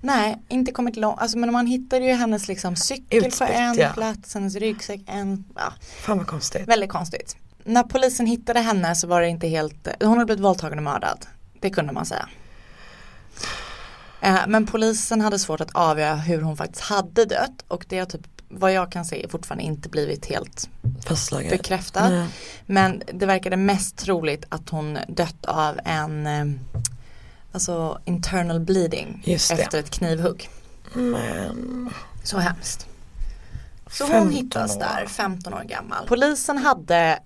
[0.00, 1.20] Nej, inte kommit långt.
[1.20, 3.88] Alltså, men man hittade ju hennes liksom cykel Utspritt, på en ja.
[3.94, 6.68] plats, hennes ryggsäck en, ja, Fan vad konstigt.
[6.68, 7.36] väldigt konstigt.
[7.64, 11.26] När polisen hittade henne så var det inte helt, hon hade blivit våldtagen och mördad.
[11.60, 12.28] Det kunde man säga.
[14.22, 18.06] Eh, men polisen hade svårt att avgöra hur hon faktiskt hade dött och det har
[18.06, 20.68] typ vad jag kan se fortfarande inte blivit helt
[21.06, 21.50] Fastslaget.
[21.50, 22.10] bekräftat.
[22.10, 22.28] Nej.
[22.66, 26.44] Men det verkade mest troligt att hon dött av en eh,
[27.52, 30.48] alltså internal bleeding efter ett knivhugg.
[30.92, 31.90] Men,
[32.24, 32.86] Så hemskt.
[33.90, 36.06] Så 15 hon hittas där, 15 år gammal.
[36.06, 37.18] Polisen hade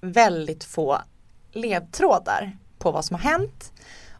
[0.00, 0.98] väldigt få
[1.52, 3.72] ledtrådar på vad som har hänt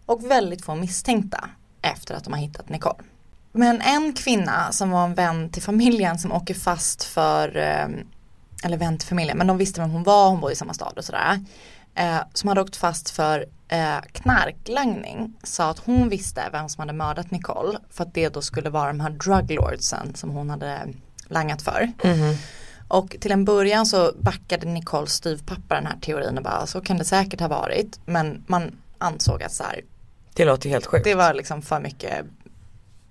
[0.07, 1.49] och väldigt få misstänkta
[1.83, 3.05] efter att de har hittat Nicole.
[3.53, 7.87] Men en kvinna som var en vän till familjen som åker fast för, eh,
[8.65, 10.99] eller vän till familjen, men de visste vem hon var, hon bor i samma stad
[10.99, 11.45] och sådär.
[11.95, 16.93] Eh, som hade åkt fast för eh, knarklangning sa att hon visste vem som hade
[16.93, 20.89] mördat Nicole för att det då skulle vara de här druglordsen som hon hade
[21.29, 21.93] langat för.
[22.05, 22.37] mhm.
[22.89, 26.99] Och till en början så backade Nicoles styvpappa den här teorin och bara så kan
[26.99, 29.81] det säkert ha varit men man ansåg att så här,
[30.35, 31.05] Det låter helt sjukt.
[31.05, 32.25] det var liksom för mycket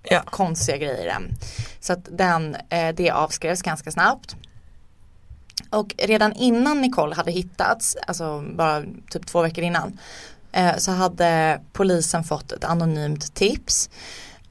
[0.04, 0.22] Ja.
[0.26, 1.32] konstiga grejer i den.
[1.80, 4.36] Så att den, eh, det avskrevs ganska snabbt.
[5.70, 9.98] Och redan innan Nicole hade hittats, alltså bara typ två veckor innan,
[10.52, 13.90] eh, så hade polisen fått ett anonymt tips.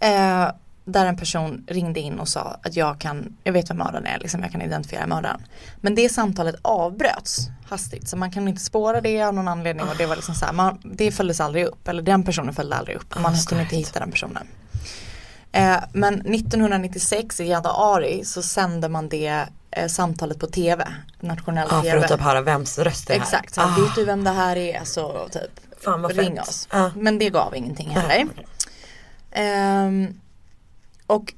[0.01, 0.51] Eh,
[0.93, 4.19] där en person ringde in och sa att jag kan, jag vet vem mördaren är,
[4.19, 5.41] liksom, jag kan identifiera mördaren.
[5.81, 9.97] Men det samtalet avbröts hastigt så man kan inte spåra det av någon anledning och
[9.99, 12.97] det var liksom så här, man, det följdes aldrig upp eller den personen följde aldrig
[12.97, 13.15] upp.
[13.21, 14.47] Man Ah, kunde inte hitta den personen.
[15.53, 20.89] Eh, men 1996 i januari så sände man det eh, samtalet på tv,
[21.21, 21.99] nationell för tv.
[22.05, 24.57] att typ höra vems röst det här Exakt, så ah, vet du vem det här
[24.57, 24.85] är?
[24.85, 26.49] Så typ Fan ring fett.
[26.49, 26.69] oss.
[26.73, 26.91] Ja.
[26.97, 28.27] Men det gav ingenting heller.
[29.33, 30.21] Ehm,
[31.11, 31.35] och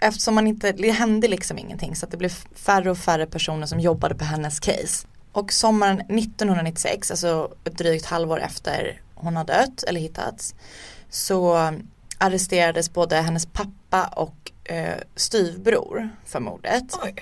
[0.00, 3.66] eftersom man inte, det hände liksom ingenting så att det blev färre och färre personer
[3.66, 5.06] som jobbade på hennes case.
[5.32, 10.54] Och sommaren 1996, alltså ett drygt halvår efter hon har dött eller hittats,
[11.10, 11.72] så
[12.18, 16.98] arresterades både hennes pappa och eh, styvbror för mordet.
[17.02, 17.14] Oj.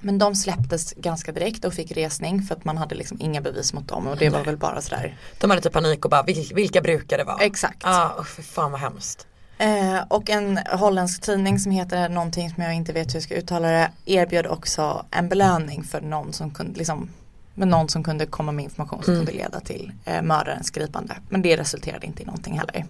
[0.00, 3.72] Men de släpptes ganska direkt och fick resning för att man hade liksom inga bevis
[3.72, 4.46] mot dem och det var Nej.
[4.46, 5.16] väl bara sådär.
[5.40, 7.44] De hade typ panik och bara vil, vilka brukar det vara?
[7.44, 7.82] Exakt.
[7.82, 9.26] Ja, oh, för fan vad hemskt.
[9.62, 13.34] Eh, och en holländsk tidning som heter någonting som jag inte vet hur jag ska
[13.34, 17.10] uttala det erbjöd också en belöning för någon som kunde liksom
[17.54, 19.26] med någon som kunde komma med information som Mm.
[19.26, 21.16] kunde leda till eh, mördarens gripande.
[21.28, 22.86] Men det resulterade inte i någonting heller.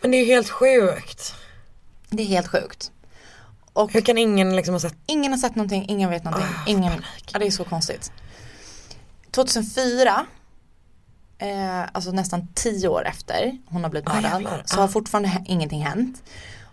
[0.00, 1.34] Men det är ju helt sjukt.
[2.10, 2.90] Det är helt sjukt.
[3.72, 6.48] Och Hur kan ingen liksom ha sett ingen har sett någonting, ingen vet någonting.
[6.56, 6.92] Ah, ingen,
[7.32, 8.12] ja, det är så konstigt.
[9.30, 10.26] 2004,
[11.38, 14.62] eh, alltså nästan tio år efter hon har blivit Ah, mördad, jävlar.
[14.66, 14.80] så Ah.
[14.80, 16.22] har fortfarande hä- ingenting hänt.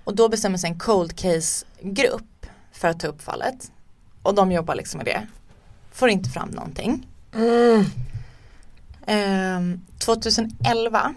[0.03, 3.71] Och då bestämmer sig en cold case-grupp för att ta upp fallet.
[4.23, 5.27] Och de jobbar liksom med det.
[5.91, 7.07] Får inte fram någonting.
[7.33, 7.85] mm.
[9.07, 11.13] Ehm, 2011,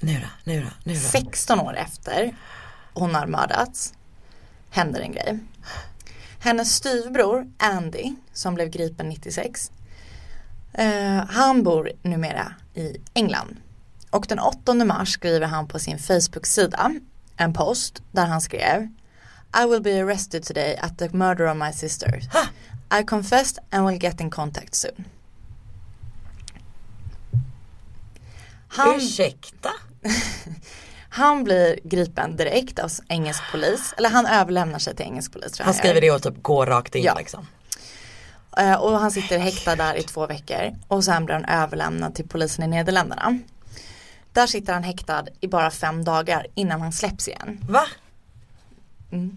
[0.00, 1.00] Nu då, nu då, nu då.
[1.00, 2.36] 16 år efter
[2.94, 3.94] hon har mördats,
[4.70, 5.38] händer en grej.
[6.38, 9.70] Hennes styvbror Andy, som blev gripen 96,
[10.78, 13.56] eh, han bor numera i England.
[14.10, 16.94] Och den 8 mars skriver han på sin Facebook-sida
[17.36, 18.88] en post där han skrev
[19.62, 22.20] I will be arrested today at the murder of my sister.
[23.00, 25.04] I confessed and will get in contact soon.
[28.68, 29.70] Han, Ursäkta?
[31.08, 35.74] Han blir gripen direkt av engelsk polis, eller han överlämnar sig till engelsk polis Han
[35.74, 37.14] skriver det och typ går rakt in Ja.
[37.14, 37.46] liksom.
[38.58, 42.28] Eh, Och han sitter häktad där i två veckor och sen blir han överlämnad till
[42.28, 43.38] polisen i Nederländerna.
[44.32, 47.60] Där sitter han häktad i bara fem dagar innan han släpps igen.
[47.68, 47.82] Va?
[49.12, 49.36] Mm.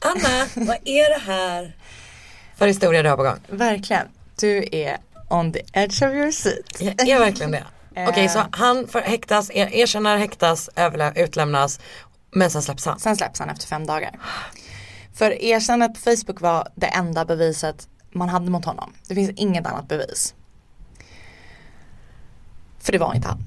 [0.00, 1.76] Anna, vad är det här?
[2.56, 3.38] För historia du har på gång.
[3.48, 4.06] Verkligen,
[4.40, 4.96] du är
[5.28, 6.80] on the edge of your seat.
[6.98, 7.64] Jag är verkligen det.
[8.08, 8.32] Okej Eh.
[8.32, 11.80] så han får häktas, er, erkänner, häktas, överlä- utlämnas
[12.30, 12.98] men sen släpps han.
[13.00, 14.10] Sen släpps han efter fem dagar.
[15.14, 18.92] För erkännandet på Facebook var det enda beviset man hade mot honom.
[19.08, 20.34] Det finns inget annat bevis.
[22.78, 23.38] För det var inte han.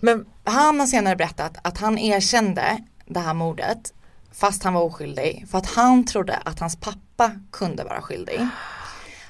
[0.00, 3.92] Men Han har senare berättat att han erkände det här mordet
[4.32, 8.46] fast han var oskyldig för att han trodde att hans pappa kunde vara skyldig.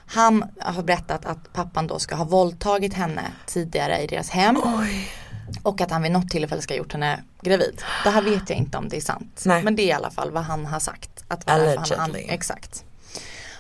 [0.07, 5.09] Han har berättat att pappan då ska ha våldtagit henne tidigare i deras hem oj.
[5.63, 7.83] och att han vid något tillfälle ska ha gjort henne gravid.
[8.05, 9.43] Det här vet jag inte om det är sant.
[9.47, 9.63] Nej.
[9.63, 11.25] Men det är i alla fall vad han har sagt.
[11.29, 12.35] Att det var därför han, Allegedly.
[12.35, 12.85] exakt.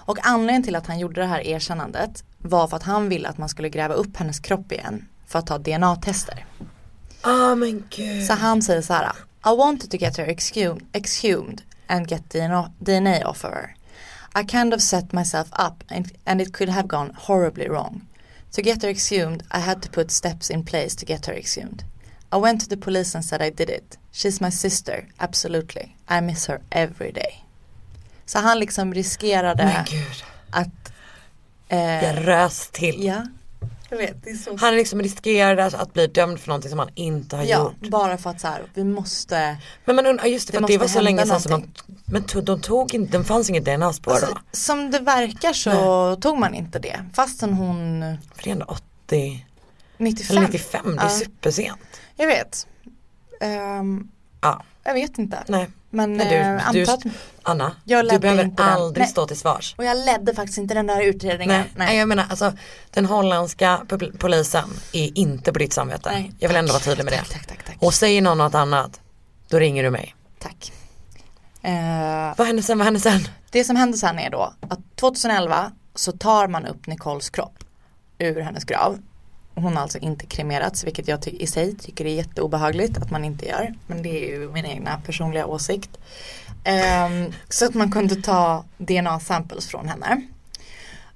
[0.05, 3.39] Och anledningen till att han gjorde det här erkännandet var för att han ville att
[3.39, 6.47] man skulle gräva upp hennes kropp igen för att ta DNA-tester.
[7.21, 8.27] Ah men gud.
[8.27, 9.13] Så han säger så här.
[9.47, 13.75] I wanted to get her exhumed, exhumed and get DNA, DNA off of her.
[14.35, 18.07] I kind of set myself up and, and it could have gone horribly wrong.
[18.53, 21.85] To get her exhumed I had to put steps in place to get her exhumed.
[22.33, 23.99] I went to the police and said I did it.
[24.11, 25.97] She's my sister, absolutely.
[26.09, 27.42] I miss her every day.
[28.27, 29.85] Så han liksom riskerade
[30.51, 30.93] att
[31.69, 33.05] eh, jag rös till.
[33.05, 33.23] Ja,
[33.91, 34.25] jag vet.
[34.25, 37.45] Det är så Han liksom riskerade att bli dömd för någonting som han inte har
[37.45, 37.91] Ja, gjort.
[37.91, 40.69] bara för att så här, vi måste Men man undrar, just det, Det för att
[40.69, 41.71] det var så länge sedan som man,
[42.05, 44.39] men to, de tog inte, det fanns inget DNA-spår alltså, då.
[44.53, 48.01] Som det verkar så tog man inte det Fastän hon
[48.35, 48.67] För det är ändå
[49.07, 49.47] 80,
[49.97, 51.11] 95, eller 95, det är Ja.
[51.11, 51.81] supersent.
[52.17, 52.67] Jag vet
[53.41, 54.09] Ehm,
[54.41, 55.71] Ja, Jag vet inte nej.
[55.91, 57.01] Men du, eh, du, att,
[57.43, 58.55] Anna, du behöver den.
[58.59, 59.09] aldrig Nej.
[59.11, 59.75] stå till svars.
[59.79, 61.99] Och jag ledde faktiskt inte den där utredningen Nej, nej.
[61.99, 62.53] jag menar alltså
[62.91, 63.81] den holländska
[64.19, 66.11] polisen är inte på ditt samvete.
[66.13, 67.35] Nej, jag vill ändå vara tydlig med tack, det.
[67.35, 69.01] Tack, tack, tack, Och säger någon något annat,
[69.49, 70.15] då ringer du mig.
[70.39, 70.73] tack.
[71.63, 73.29] Eh, Vad hände sen, vad hände sen?
[73.51, 77.65] Det som hände sen är då att 2011 så tar man upp Nicoles kropp
[78.19, 78.99] ur hennes grav.
[79.55, 83.47] Hon har alltså inte kremerats vilket jag i sig tycker är jätteobehagligt att man inte
[83.47, 83.75] gör.
[83.87, 85.99] Men det är ju min egna personliga åsikt.
[86.65, 90.23] Ehm, så att man kunde ta DNA-samples från henne.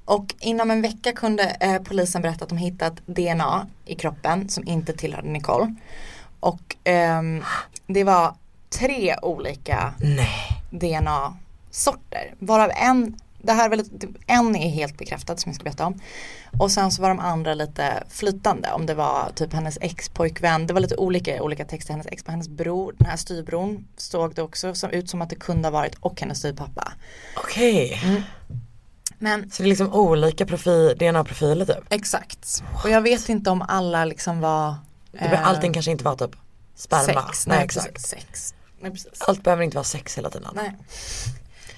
[0.05, 4.69] Och inom en vecka kunde eh, polisen berätta att de hittat DNA i kroppen som
[4.69, 5.75] inte tillhörde Nicole.
[6.41, 7.45] Och ehm,
[7.87, 8.35] det var
[8.71, 9.95] tre olika.
[10.71, 12.35] DNA-sorter.
[12.39, 13.85] Varav en, det här är väl,
[14.27, 16.01] en är helt bekräftad som jag ska berätta om.
[16.59, 20.67] Och sen så var de andra lite flytande om det var typ hennes ex-pojkvän.
[20.67, 21.93] Det var lite olika olika texter.
[21.93, 25.37] Hennes ex hennes bror, den här styvbron såg det också som, ut som att det
[25.37, 26.93] kunde ha varit och hennes styvpappa.
[27.37, 28.01] Okej.
[28.05, 28.23] Mm.
[29.19, 31.85] Men Så det är liksom olika profil, DNA-profiler typ.
[31.93, 32.63] exakt.
[32.85, 34.75] Och jag vet inte om alla liksom var
[35.13, 36.37] eh, allting kanske inte var typ
[36.75, 37.05] sperma.
[37.27, 37.47] sex.
[37.47, 38.01] Nej, Nej, exakt.
[38.01, 38.55] sex.
[38.81, 39.21] Nej, precis.
[39.21, 40.49] Allt behöver inte vara sex hela tiden.
[40.55, 40.77] Nej.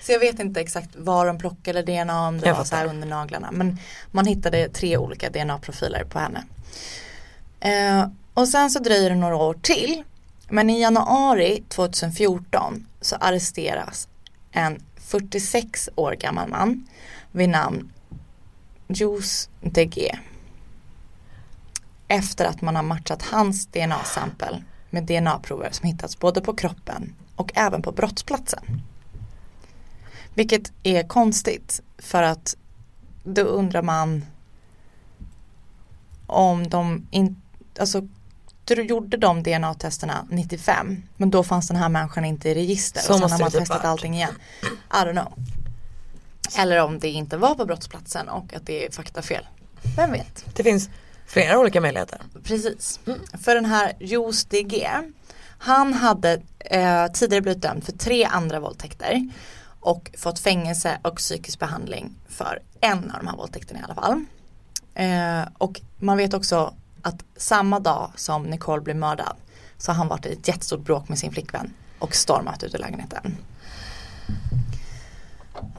[0.09, 2.87] Så jag vet inte exakt var de plockade DNA om det Jag var så här
[2.87, 3.51] under naglarna.
[3.53, 3.79] Men
[4.11, 6.45] man hittade tre olika DNA-profiler på henne.
[7.61, 10.03] Eh, och sen så dröjer det några år till.
[10.49, 14.09] Men i januari 2014 så arresteras
[14.53, 16.89] en 46 år gammal man
[17.33, 17.93] vid namn
[18.87, 20.19] Juice DG.
[22.09, 27.53] Efter att man har matchat hans DNA-sampel med DNA-prover som hittats både på kroppen och
[27.55, 28.83] även på brottsplatsen.
[30.35, 32.57] Vilket är konstigt för att
[33.25, 34.25] då undrar man
[36.27, 37.41] om de inte,
[37.81, 38.09] alltså
[38.65, 43.13] då gjorde de DNA-testerna 95 men då fanns den här människan inte i register Så
[43.13, 43.85] och sen har man typ testat varit.
[43.85, 44.35] allting igen.
[44.63, 45.33] I don't know.
[46.59, 49.47] Eller om det inte var på brottsplatsen och att det är faktafel.
[49.97, 50.45] Vem vet?
[50.57, 50.91] Det finns
[51.27, 52.21] flera olika möjligheter.
[52.45, 53.01] Precis.
[53.45, 54.89] För den här Jos DG,
[55.59, 59.31] han hade eh, tidigare blivit dömd för tre andra våldtäkter
[59.89, 64.25] och fått fängelse och psykisk behandling för en av de här våldtäkterna i alla fall.
[64.95, 69.37] Eh, och man vet också att samma dag som Nicole blev mördad
[69.79, 72.79] så har han varit i ett jättestort bråk med sin flickvän och stormat ut ur
[72.79, 73.37] lägenheten.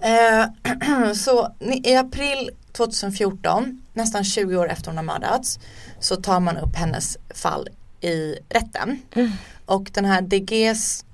[0.01, 5.59] Eh, så i april 2014, nästan 20 år efter hon har mördats,
[5.99, 7.69] så tar man upp hennes fall
[8.01, 9.01] i rätten.
[9.65, 11.05] Och den här DGs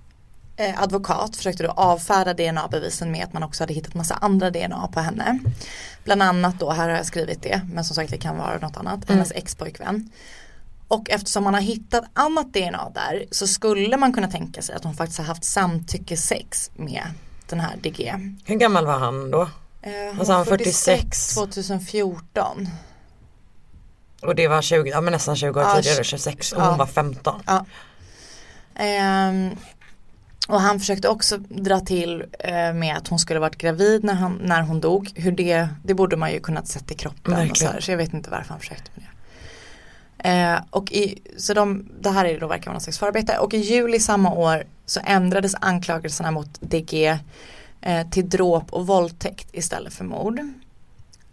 [0.77, 4.99] advokat försökte då avfärda DNA-bevisen med att man också hade hittat massa andra DNA på
[4.99, 5.39] henne.
[6.03, 8.77] Bland annat då, här har jag skrivit det, men som sagt det kan vara något
[8.77, 10.09] annat, hennes ex-pojkvän.
[10.87, 14.83] Och eftersom man har hittat annat DNA där så skulle man kunna tänka sig att
[14.83, 17.03] hon faktiskt har haft samtyckesex med
[17.49, 18.13] den här DG.
[18.45, 19.41] Hur gammal var han då?
[19.81, 21.35] Eh, Alltså, han var 46.
[21.35, 22.67] 2014.
[24.21, 26.77] Och det var 20, ja men nästan 20 år Ja, tidigare, tj- 26 och hon
[26.77, 27.41] var 15.
[27.47, 27.65] Ja.
[28.75, 29.55] Ehm,
[30.47, 34.39] och han försökte också dra till eh, med att hon skulle varit gravid när, han,
[34.43, 35.11] när hon dog.
[35.15, 37.49] Hur det, det borde man ju kunnat sett i kroppen.
[37.49, 39.11] Och så, här, så jag vet inte varför han försökte med det.
[40.29, 43.37] Eh, och i, så de, det här är då verkar vara någon slags förarbete.
[43.37, 47.19] Och i juli samma år så ändrades anklagelserna mot DG
[47.81, 50.39] eh, till dråp och våldtäkt istället för mord.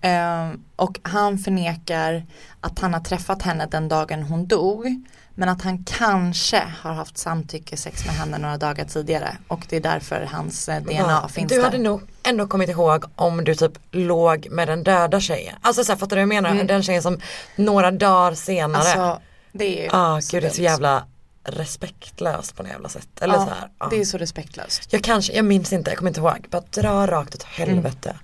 [0.00, 2.26] Eh, och han förnekar
[2.60, 5.04] att han har träffat henne den dagen hon dog.
[5.34, 9.36] Men att han kanske har haft samtyckesex med henne några dagar tidigare.
[9.48, 11.28] Och det är därför hans eh, DNA Va?
[11.28, 11.64] finns du där.
[11.64, 15.54] hade nog ändå kommit ihåg om du typ låg med den döda tjejen.
[15.60, 16.64] Alltså så här, fattar du vad jag menar?
[16.64, 17.20] Den tjejen som
[17.56, 18.92] några dagar senare.
[18.92, 19.04] Mm.
[19.04, 21.06] Alltså det är ju ah, gud det är så jävla
[21.44, 23.08] respektlöst på något jävla sätt.
[23.20, 23.70] Eller ja, så här.
[23.78, 23.88] ah.
[23.88, 24.92] Det är så respektlöst.
[24.92, 26.46] Jag kanske, jag minns inte, jag kommer inte ihåg.
[26.50, 28.16] Bara dra rakt åt helvete.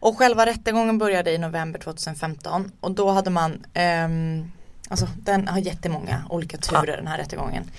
[0.00, 4.52] Och själva rättegången började i november 2015 och då hade man, ehm,
[4.88, 7.70] alltså den har jättemånga olika turer den här rättegången.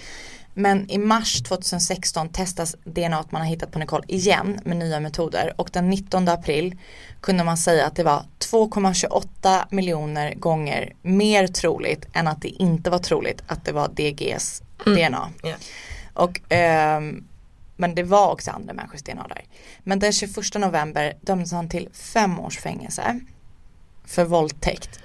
[0.53, 5.53] Men i mars 2016 testas DNA man har hittat på Nicole igen med nya metoder
[5.55, 6.77] och den 19 april
[7.21, 12.89] kunde man säga att det var 2,28 miljoner gånger mer troligt än att det inte
[12.89, 15.29] var troligt att det var DGs DNA.
[15.43, 15.55] Ja.
[16.13, 17.23] Och, ehm,
[17.75, 19.41] men det var också andra människors DNA där.
[19.83, 23.19] Men den 21 november dömdes han till fem års fängelse
[24.05, 24.99] för våldtäkt.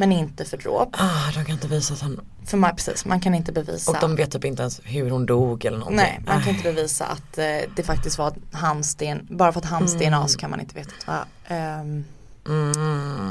[0.00, 0.88] Men inte för dråp.
[0.92, 3.90] Ah, de kan inte visa att han, För man, precis, man kan inte bevisa.
[3.90, 5.96] och de vet typ inte ens hur hon dog eller någonting.
[5.96, 6.56] Nej, man kan Aj.
[6.58, 7.44] inte bevisa att eh,
[7.76, 9.20] det faktiskt var hans DNA.
[9.30, 10.08] Bara för att hans Mm.
[10.10, 12.04] DNA så kan man inte veta att det var ehm,
[12.48, 13.30] Mm.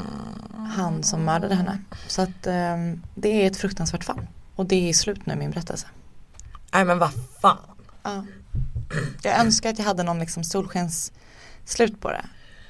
[0.76, 1.78] han som mördade henne.
[2.06, 4.26] Så att ehm, det är ett fruktansvärt fall.
[4.56, 5.86] Och det är slut nu min berättelse.
[6.72, 7.58] Nej men vad fan.
[8.02, 8.24] Ja.
[9.22, 11.12] Jag önskar att jag hade någon liksom solskens
[11.64, 12.24] slut på det.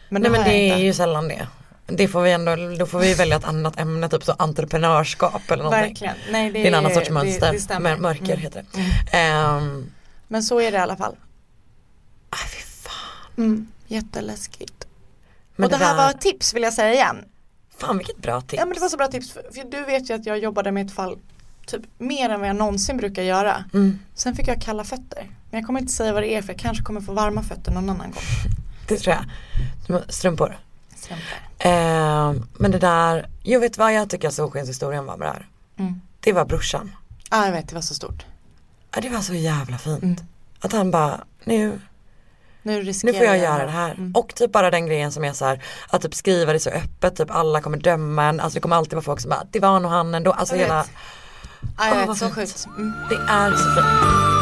[0.08, 0.82] Men Nej det men har det är inte.
[0.84, 1.46] ju sällan det.
[1.92, 5.62] Det får vi ändå, då får vi välja ett annat ämne, typ så entreprenörskap eller
[5.64, 5.88] någonting.
[5.88, 6.14] Verkligen.
[6.32, 7.78] Nej, Det är en annan sorts det- mönster, det.
[7.80, 8.38] Mör- mörker Mm.
[8.38, 9.16] heter det.
[9.18, 9.90] Ehm,
[10.28, 11.16] Men så är det i alla fall.
[12.30, 13.32] aj, fy fan.
[13.44, 13.66] Mm.
[13.86, 14.86] Jätteläskigt.
[15.56, 17.24] Men och det, här där- var tips vill jag säga igen.
[17.78, 18.54] Fan vilket bra tips.
[18.60, 19.32] Ja men det var så bra tips.
[19.32, 21.18] För, för du vet ju att jag jobbade med ett fall
[21.66, 23.64] typ mer än vad jag någonsin brukar göra.
[23.74, 25.30] Mm, Sen fick jag kalla fötter.
[25.50, 27.72] Men jag kommer inte säga vad det är för jag kanske kommer få varma fötter
[27.72, 28.22] någon annan gång.
[28.88, 29.24] det tror jag.
[30.14, 30.58] Strumpor.
[30.96, 31.49] Strumpor.
[31.60, 35.48] Ehm, men det där, jo vet vad jag tycker solskenshistorien var med det här.
[35.78, 36.00] Mm.
[36.20, 36.96] Det var brorsan.
[37.30, 38.24] Ja jag vet det var så stort.
[38.94, 40.02] Ja, det var så jävla fint.
[40.02, 40.16] Mm.
[40.60, 41.80] Att han bara, nu,
[42.62, 43.90] Nu nu får jag göra det här.
[43.90, 44.12] Mm.
[44.14, 47.16] Och typ bara den grejen som är så här, att typ skriva det så öppet,
[47.16, 49.80] typ alla kommer döma en, alltså det kommer alltid vara folk som bara, det var
[49.80, 50.90] nog han ändå, alltså Jag hela, vet.
[51.78, 52.66] Ja jag Åh, vet, så sjukt.
[52.76, 52.92] Mm.
[53.08, 54.39] det är så fint.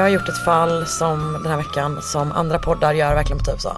[0.00, 3.44] Jag har gjort ett fall som den här veckan som andra poddar gör verkligen på
[3.44, 3.76] typ så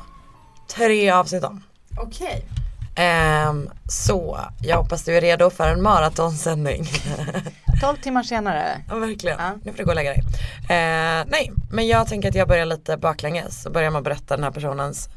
[0.75, 1.63] tre avsnitt om.
[1.99, 2.47] Okej.
[2.95, 6.87] Ehm, så jag hoppas du är redo för en maratonsändning.
[7.81, 8.85] 12 timmar senare.
[8.89, 9.51] ja verkligen, Ja.
[9.65, 10.23] nu får du gå och lägga dig.
[10.63, 14.37] Eh, nej, men jag tänker att jag börjar lite baklänges och börjar med att berätta
[14.37, 15.09] den här personens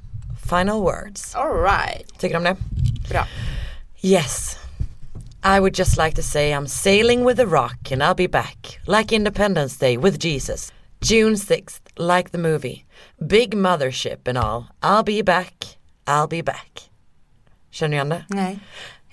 [0.50, 1.36] final words.
[1.36, 2.20] Alright.
[2.20, 2.56] Tycker du om det?
[3.10, 3.28] Bra.
[4.02, 4.58] Yes.
[5.56, 8.80] I would just like to say I'm sailing with the rock and I'll be back.
[8.88, 10.72] Like Independence Day with Jesus.
[11.12, 12.86] June 6th, like the movie.
[13.28, 14.64] Big mothership and all.
[14.82, 15.78] I'll be back.
[16.08, 16.90] I'll be back.
[17.72, 18.26] Känner du igen det?
[18.28, 18.60] Nej.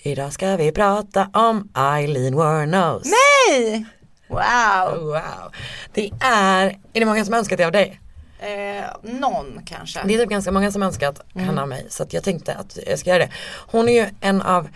[0.03, 3.03] Idag ska vi prata om Eileen Wuornos.
[3.05, 3.85] Nej!
[4.29, 5.05] Wow.
[5.05, 5.53] Wow.
[5.93, 8.01] Det är, är det många som önskat det av dig?
[8.39, 10.01] Eh, någon kanske.
[10.05, 12.99] Det är typ ganska många som önskat henne av mig så jag tänkte att jag
[12.99, 13.31] ska göra det.
[13.67, 14.69] Hon är ju en av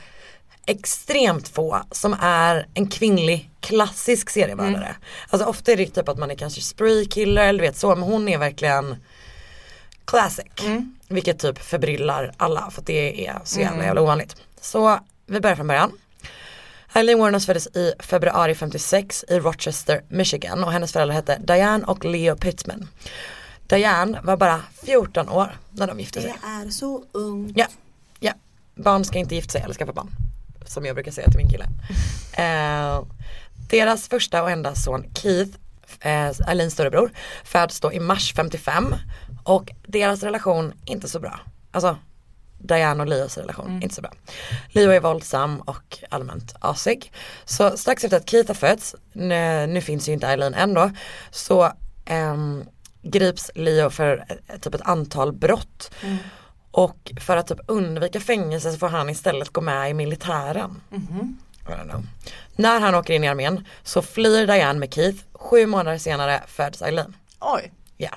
[0.67, 4.97] extremt få som är en kvinnlig klassisk seriemördare.
[5.31, 7.95] Alltså ofta är det typ att man är kanske spree killer eller du vet så
[7.97, 8.97] men hon är verkligen
[10.05, 10.47] classic.
[11.09, 14.37] Vilket typ förbryllar alla för att det är så jävla jävla ovanligt.
[14.61, 15.93] Så vi börjar från början.
[16.95, 22.05] Eileen Wuornos föddes i februari 56 i Rochester, Michigan och hennes föräldrar hette Diane och
[22.05, 22.89] Leo Pittman.
[23.67, 26.35] Diane var bara 14 år när de gifte sig.
[26.45, 27.53] är så ung.
[27.57, 27.67] Ja,
[28.21, 28.33] ja.
[28.75, 30.11] Barn ska inte gifta sig eller skaffa barn.
[30.67, 31.67] Som jag brukar säga till min kille.
[32.39, 33.03] Eh,
[33.71, 35.59] deras första och enda son Keith,
[36.01, 37.11] eh, Eileens storebror,
[37.45, 38.95] föds då i mars 55.
[39.45, 41.41] Och deras relation inte så bra.
[41.71, 41.97] Alltså
[42.59, 44.13] Diane och Leos relation, inte så bra.
[44.69, 47.13] Leo är våldsam och allmänt asig.
[47.45, 50.91] Så strax efter att Keith har fötts, nu, nu finns ju inte Eileen ändå,
[51.31, 51.73] så
[52.05, 52.65] ehm,
[53.03, 55.91] grips Leo för eh, typ ett antal brott.
[56.77, 60.81] Och för att typ undvika fängelse så får han istället gå med i militären.
[61.67, 62.07] Don't know.
[62.57, 65.25] När han åker in i armén så flyr Diane med Keith.
[65.33, 67.17] Sju månader senare föds Eileen.
[67.41, 67.73] Oj.
[67.97, 68.11] Ja.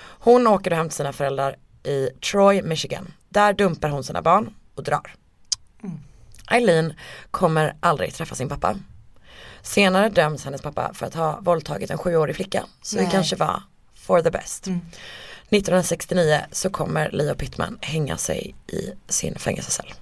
[0.00, 3.12] Hon åker hem till sina föräldrar i Troy, Michigan.
[3.28, 5.14] Där dumpar hon sina barn och drar.
[6.50, 6.92] Eileen
[7.30, 8.76] kommer aldrig träffa sin pappa.
[9.62, 12.64] Senare döms hennes pappa för att ha våldtagit en sjuårig flicka.
[12.82, 13.10] Så det Nej.
[13.12, 13.62] kanske var
[13.94, 14.68] for the best.
[15.50, 19.92] 1969 så kommer Leo Pittman hänga sig i sin fängelsecell.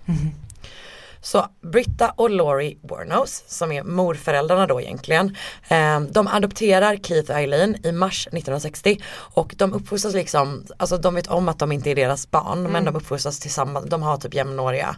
[1.20, 5.36] Så Britta och Laurie Warnos som är morföräldrarna då egentligen.
[5.68, 11.14] Eh, de adopterar Keith och Eileen i mars 1960 och de uppfostras liksom, alltså de
[11.14, 14.34] vet om att de inte är deras barn men de uppfostras tillsammans, de har typ
[14.34, 14.96] jämnåriga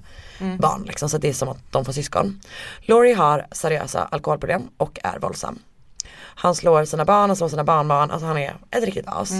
[0.59, 2.41] barn liksom så det är som att de får syskon.
[2.81, 5.59] Laurie har seriösa alkoholproblem och är våldsam.
[6.41, 9.31] Han slår sina barn, han slår sina barnbarn, alltså han är ett riktigt as.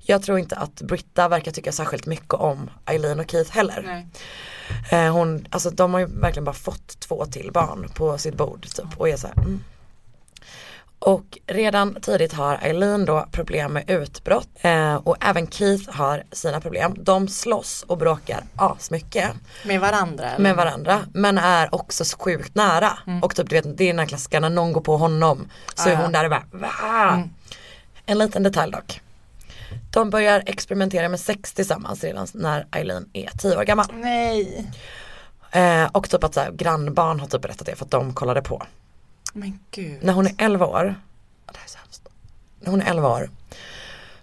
[0.00, 4.06] Jag tror inte att Britta verkar tycka särskilt mycket om Eileen och Keith heller.
[4.90, 8.66] Eh, hon, alltså de har ju verkligen bara fått två till barn på sitt bord
[8.68, 9.64] typ och är så här, mm.
[11.02, 16.60] Och redan tidigt har Eileen då problem med utbrott eh, och även Keith har sina
[16.60, 16.94] problem.
[16.98, 19.30] De slåss och bråkar asmycket
[19.64, 20.26] Med varandra?
[20.30, 20.38] Eller?
[20.42, 22.98] med varandra men är också så sjukt nära.
[23.22, 25.88] Och typ du vet det är den här klassiska när någon går på honom så
[25.88, 26.00] Ah, är ja.
[26.02, 27.22] hon där och bara Va?
[28.06, 29.00] En liten detalj dock.
[29.92, 33.86] De börjar experimentera med sex tillsammans redan när Eileen är 10 år gammal.
[33.94, 34.66] Nej.
[35.52, 38.42] Eh, och typ att så här, grannbarn har typ berättat det för att de kollade
[38.42, 38.62] på.
[39.32, 39.98] Men gud.
[40.02, 40.84] När hon är 11 år,
[41.52, 42.08] det här är så hemskt.
[42.60, 43.30] när hon är 11 år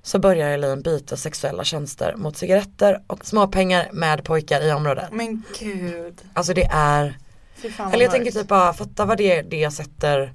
[0.01, 5.05] så börjar Eileen byta sexuella tjänster mot cigaretter och småpengar med pojkar i området.
[5.12, 6.22] Men gud.
[6.34, 7.18] Alltså det är,
[7.93, 10.34] eller jag tänker typ bara fatta vad det, det sätter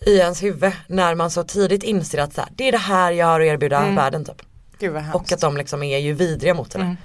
[0.00, 3.12] i ens huvud när man så tidigt inser att så här, det är det här
[3.12, 3.94] jag har att erbjuda Mm.
[3.94, 4.42] världen typ.
[4.78, 5.16] Gud vad hemskt.
[5.16, 6.84] Och att de liksom är ju vidriga mot henne.
[6.84, 6.96] Mm.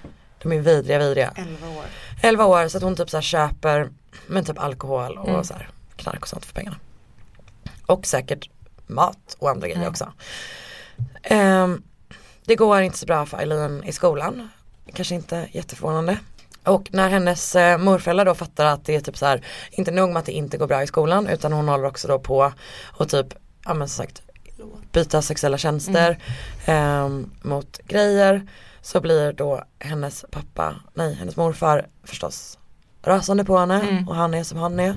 [0.44, 1.34] De är vidriga, vidriga.
[1.36, 1.86] 11 år.
[2.22, 3.90] 11 år så att hon typ så här köper
[4.28, 5.44] men typ alkohol och Mm.
[5.44, 6.78] så här knark och sånt för pengarna.
[7.86, 8.50] Och säkert
[8.88, 9.90] mat och andra grejer Mm.
[9.90, 10.14] också.
[11.24, 11.84] Ehm,
[12.46, 14.50] det går inte så bra för Eileen i skolan.
[14.94, 16.18] Kanske inte jätteförvånande.
[16.64, 20.10] Och när hennes eh, morföräldrar då fattar att det är typ så här, inte nog
[20.10, 22.54] med att det inte går bra i skolan utan hon håller också då på
[22.98, 23.28] och typ,
[23.66, 24.22] ja men som sagt
[24.92, 26.18] byta sexuella tjänster
[26.66, 28.48] ehm, mot grejer
[28.82, 32.60] så blir då hennes pappa, nej hennes morfar förstås
[33.04, 34.10] rasande på henne Mm.
[34.10, 34.96] och han är som han är.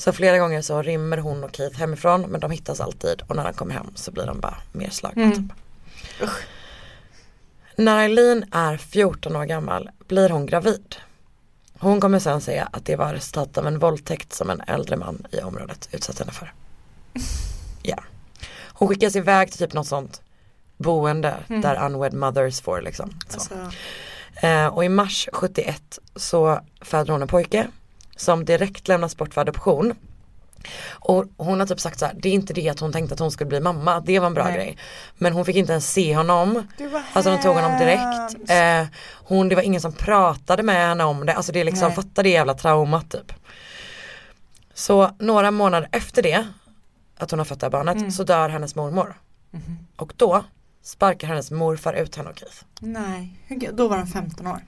[0.00, 3.44] Så flera gånger så rymmer hon och Keith hemifrån men de hittas alltid och när
[3.44, 5.22] de kommer hem så blir de bara mer slagna.
[5.22, 5.36] Mm.
[5.36, 6.28] Typ.
[7.76, 10.96] När Eileen är 14 år gammal blir hon gravid.
[11.78, 15.26] Hon kommer sen säga att det var resultat av en våldtäkt som en äldre man
[15.30, 16.52] i området utsatt henne för.
[17.82, 17.96] Ja.
[18.72, 20.22] Hon skickas iväg till typ något sånt
[20.76, 23.10] boende där unwed mothers får liksom.
[23.28, 23.34] Så.
[23.34, 23.54] Alltså,
[24.42, 27.68] Eh, och i mars 71 så föder hon en pojke
[28.20, 29.94] som direkt lämnas bort för adoption.
[30.90, 33.20] Och hon har typ sagt så här, det är inte det att hon tänkte att
[33.20, 34.54] hon skulle bli mamma, det var en bra Nej.
[34.54, 34.76] grej.
[35.18, 36.66] Men hon fick inte ens se honom.
[37.12, 38.50] Alltså de tog honom direkt.
[38.50, 41.86] Eh, hon, det var ingen som pratade med henne om det, alltså det är liksom,
[41.88, 41.96] Nej.
[41.96, 43.32] fatta det jävla traumat typ.
[44.74, 46.46] Så några månader efter det,
[47.18, 48.10] att hon har fött det här barnet, Mm.
[48.10, 49.14] så dör hennes mormor.
[49.50, 49.78] Mhm.
[49.96, 50.44] Och då
[50.82, 52.56] sparkar hennes morfar ut henne och Keith.
[52.80, 53.38] Nej,
[53.72, 54.64] då var de 15 år.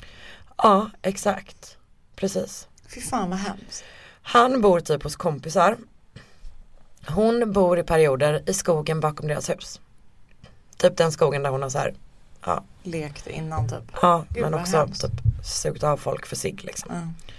[0.57, 1.77] Ja, exakt.
[2.17, 2.69] Precis.
[2.95, 3.85] Fy fan vad hemskt.
[4.23, 5.77] Han bor typ hos kompisar.
[7.09, 9.81] Hon bor i perioder i skogen bakom deras hus.
[10.77, 11.95] Typ den skogen där hon har så här,
[12.45, 13.83] ja, Lekte innan typ.
[14.03, 15.03] ja Gud, men också hemskt.
[15.03, 15.13] typ
[15.45, 16.91] sugit av folk för sig liksom.
[16.95, 17.33] Ja.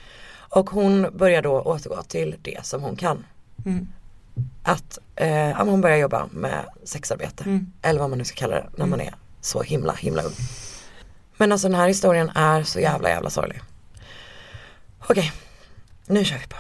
[0.60, 3.26] Och hon börjar då återgå till det som hon kan.
[3.66, 3.88] Mm.
[4.64, 7.44] Att eh, hon börjar jobba med sexarbete.
[7.44, 7.72] Mm.
[7.82, 10.34] Eller vad man nu ska kalla det när man är så himla himla ung.
[11.38, 13.62] Men alltså den här historien är så jävla jävla sorglig.
[15.08, 15.32] Okej,
[16.08, 16.58] nu kör vi på.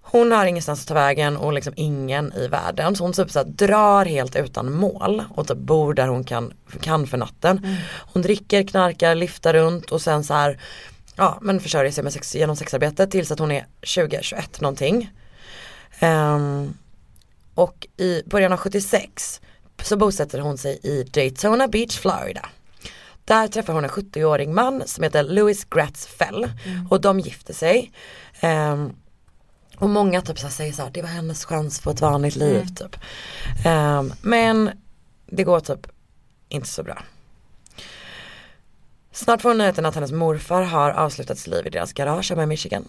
[0.00, 2.96] Hon har ingenstans att ta vägen och liksom ingen i världen.
[2.96, 7.06] Så hon typ så drar helt utan mål och typ bor där hon kan, kan
[7.06, 7.66] för natten.
[8.12, 10.60] Hon dricker, knarkar, lyfter runt och sen så här
[11.16, 15.10] ja men försörjer sig med sex, genom sexarbete tills att hon är 20-21 någonting.
[15.98, 16.74] Ehm,
[17.54, 19.40] och i början av 76
[19.82, 22.48] så bosätter hon sig i Daytona Beach, Florida.
[23.24, 26.50] Där träffar hon en 70-årig man som heter Louis Gratz Fell
[26.90, 27.92] och de gifter sig.
[28.40, 28.92] Ehm,
[29.76, 32.66] och många typ så säger så här, det var hennes chans på ett vanligt liv
[32.66, 32.96] typ.
[33.64, 34.70] Ehm, men
[35.26, 35.86] det går typ
[36.48, 37.02] inte så bra.
[39.12, 42.42] Snart får hon nyheten att hennes morfar har avslutat sitt liv i deras garage hemma
[42.42, 42.88] i Michigan.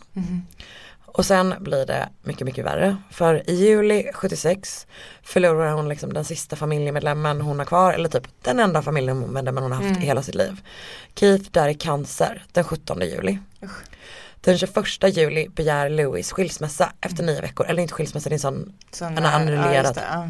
[1.05, 2.97] Och sen blir det mycket, mycket värre.
[3.11, 4.87] För i juli 76
[5.23, 9.71] förlorar hon liksom den sista familjemedlemmen hon har kvar, eller typ den enda familjemedlemmen hon
[9.71, 10.61] har haft i hela sitt liv.
[11.15, 13.39] Keith dör i cancer den 17 juli.
[14.41, 18.39] Den 21 juli begär Louis skilsmässa efter nio veckor, eller inte skilsmässa, det är en
[18.39, 20.29] sån, Sån har där- ja, det, ja.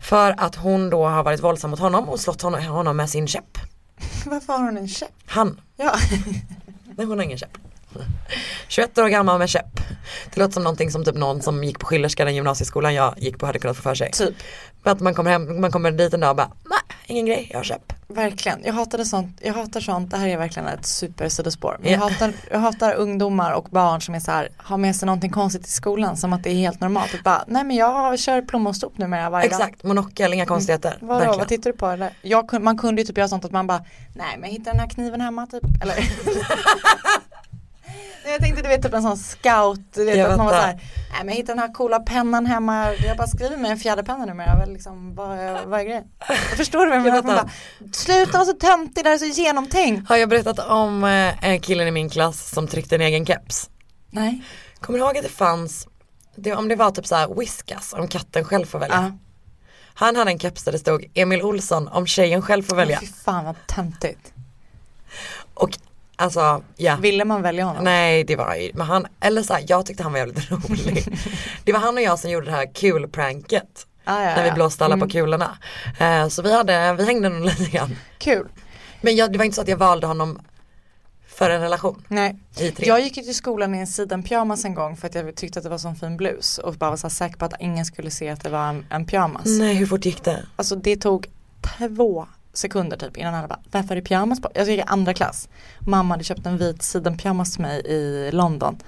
[0.00, 3.26] För att hon då har varit våldsam mot honom och slått honom, honom med sin
[3.28, 3.58] käpp.
[4.26, 5.10] Varför har hon en käpp?
[5.26, 5.94] Han, Ja.
[6.96, 7.58] nej hon har ingen käpp.
[8.68, 9.80] 21 år gammal med käpp.
[10.34, 13.38] Det låter som någonting som typ någon som gick på Schillerskan, den gymnasieskolan jag gick
[13.38, 14.10] på hade kunnat få för sig.
[14.12, 14.34] typ.
[14.82, 17.48] För att man kommer hem, man kommer dit en dag och bara, nej ingen grej,
[17.50, 17.92] jag har käpp.
[18.08, 18.60] Verkligen.
[18.64, 19.38] Jag hatar sånt.
[19.42, 20.10] Jag hatar sånt.
[20.10, 21.78] Det här är verkligen ett supersidospår.
[21.82, 21.90] Ja.
[21.90, 25.30] jag, hatar, jag hatar ungdomar och barn som är så här, har med sig någonting
[25.30, 27.14] konstigt i skolan som att det är helt normalt.
[27.14, 29.60] Och bara, nej men jag kör plommonstop numera varje dag.
[29.60, 30.98] Exakt, monokel, inga konstigheter.
[31.00, 31.38] Vadå, Verkligen.
[31.38, 32.12] vad tittar du på eller?
[32.22, 33.84] Jag, man kunde ju typ göra sånt att man bara,
[34.14, 35.64] nej men jag hittade den här kniven hemma typ.
[35.82, 35.94] Eller
[38.26, 40.74] Jag tänkte du vet typ en sån scout, du vet Jag att man var såhär,
[40.74, 44.24] nej men jag hittade den här coola pennan hemma, jag bara skriver med en fjäderpenna
[44.24, 46.04] numera, väl liksom, vad, är- grejen?
[46.56, 47.16] Förstår du vad jag menar?
[47.16, 47.50] Jag bara,
[47.92, 50.08] Sluta vara så töntig, det här är så genomtänkt.
[50.08, 53.70] Har jag berättat om eh, en killen i min klass som tryckte en egen keps?
[54.10, 54.42] Nej.
[54.80, 55.88] Kommer du ihåg att det fanns
[56.36, 58.96] det, om det var typ så här whiskas om katten själv får välja.
[58.96, 59.18] Ja.
[59.94, 63.00] Han hade en keps där det stod Emil Olsson om tjejen själv får välja.
[63.00, 64.32] Fy fan vad töntigt.
[65.54, 65.78] Och
[66.16, 66.96] alltså ja.
[66.96, 67.84] Ville man välja honom?
[67.84, 71.18] Nej det var ju, men han, eller så här, jag tyckte han var jävligt rolig.
[71.64, 73.86] det var han och jag som gjorde det här kul pranket.
[74.04, 74.54] Ah, ja, När vi ja.
[74.54, 75.08] blåste alla Mm.
[75.08, 75.58] på kulorna.
[75.98, 77.96] Eh, så vi hade, vi hängde nog lite grann.
[78.18, 78.48] Kul.
[79.00, 80.40] Men jag, det var inte så att jag valde honom
[81.26, 82.04] för en relation.
[82.08, 82.36] Nej.
[82.78, 85.62] Jag gick ju till skolan i en sidenpyjamas en gång för att jag tyckte att
[85.62, 88.28] det var sån fin blus och bara var så säker på att ingen skulle se
[88.28, 89.44] att det var en, en pyjamas.
[89.46, 90.42] Nej hur fort gick det?
[90.56, 91.26] Alltså det tog
[91.78, 94.50] två sekunder typ innan alla bara, varför är det pyjamas på?
[94.54, 95.48] Jag gick i andra klass.
[95.80, 98.78] Mamma hade köpt en vit sidenpyjamas till mig i London.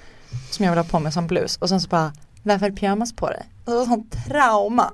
[0.51, 1.57] Som jag ville ha på mig som blus.
[1.57, 2.13] Och sen så bara,
[2.43, 3.43] varför är det pyjamas på dig?
[3.65, 4.93] Och det var sånt trauma.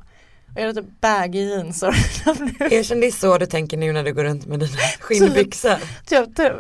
[0.55, 1.95] Och jag hade typ baggy jeans och
[2.73, 5.77] Erkänn det är så du tänker nu när du går runt med dina skinnbyxor.
[6.07, 6.53] typ, typ.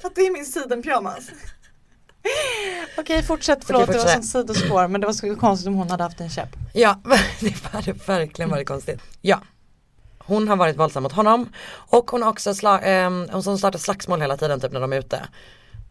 [0.00, 1.30] För att det är min sidenpyjamas.
[2.98, 4.24] Okej fortsätt, förlåt det var fortsätt.
[4.24, 6.48] som sidospår men det var så konstigt om hon hade haft en käpp.
[6.72, 7.00] Ja,
[7.40, 9.00] det hade verkligen varit konstigt.
[9.20, 9.40] Ja.
[10.28, 13.78] Hon har varit våldsam mot honom och hon har också sla- ehm, hon som startar
[13.78, 15.20] slagsmål hela tiden typ när de är ute.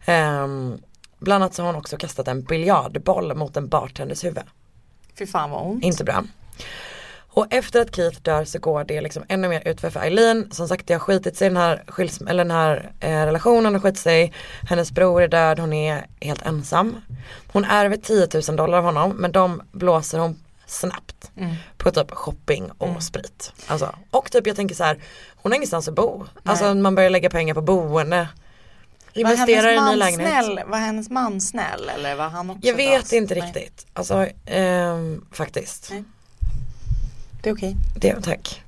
[0.06, 0.78] Ehm,
[1.18, 4.44] bland annat så har hon också kastat en biljardboll mot en bartenders huvud.
[5.18, 5.84] Fy fan vad ont.
[5.84, 6.24] Inte bra.
[7.30, 10.50] Och efter att Keith dör så går det liksom ännu mer utför för Eileen.
[10.52, 13.72] Som sagt det har skitit sig i den här, skils- eller den här eh, relationen
[13.74, 14.32] har skitit sig.
[14.68, 16.96] Hennes bror är död, hon är helt ensam.
[17.52, 20.36] Hon ärver 10 000 dollar av honom men de blåser hon
[20.70, 21.30] snabbt.
[21.36, 21.54] Mm.
[21.76, 23.52] På typ shopping och sprit.
[23.66, 24.98] Alltså, och typ jag tänker så här,
[25.36, 26.26] hon har ingenstans att bo.
[26.42, 26.82] Alltså Nej.
[26.82, 28.28] man börjar lägga pengar på boende.
[29.12, 30.44] Investerar i en ny lägenhet.
[30.44, 30.60] snäll?
[30.66, 33.12] Var hennes man snäll eller var han också Jag vet das?
[33.12, 33.86] inte Nej, riktigt.
[33.92, 35.88] Alltså ehm, faktiskt.
[35.90, 36.04] Nej.
[37.42, 37.76] Det är okej.
[37.96, 38.62] Det, tack.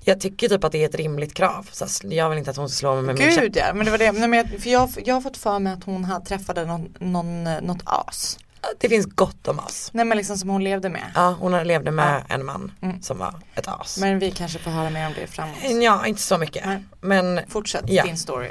[0.00, 1.68] Jag tycker typ att det är ett rimligt krav.
[1.72, 3.42] Så jag vill inte att hon ska slå mig med min käpp.
[3.44, 4.12] Gud ja, men det var det.
[4.12, 6.94] Nej, men jag, för jag, jag har fått för mig att hon hade träffade någon,
[6.98, 8.38] någon, eh, något as.
[8.78, 9.90] Det finns gott om oss.
[9.92, 11.12] Nej men liksom som hon levde med.
[11.14, 13.02] Ja, hon levde med en man Mm.
[13.02, 13.98] som var ett as.
[14.00, 15.56] Men vi kanske får höra mer om det framåt.
[15.82, 16.66] Ja, inte så mycket.
[16.66, 16.84] Nej.
[17.00, 18.04] Men Fortsätt Ja.
[18.04, 18.50] din story.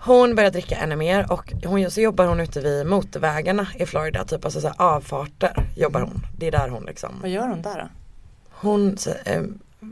[0.00, 4.24] hon börjar dricka ännu mer och hon, så jobbar hon ute vid motorvägarna i Florida.
[4.24, 6.26] Typ alltså så avfarter jobbar hon.
[6.38, 7.10] Det är där hon liksom.
[7.20, 7.88] Vad gör hon där då?
[8.50, 9.42] Hon så, eh,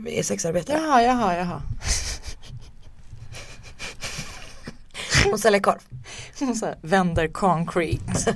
[0.07, 0.77] är sexarbetare.
[0.77, 1.61] Jaha, jaha, jaha.
[5.29, 5.79] Hon säljer korv.
[6.39, 8.35] Hon så här, vänder concrete.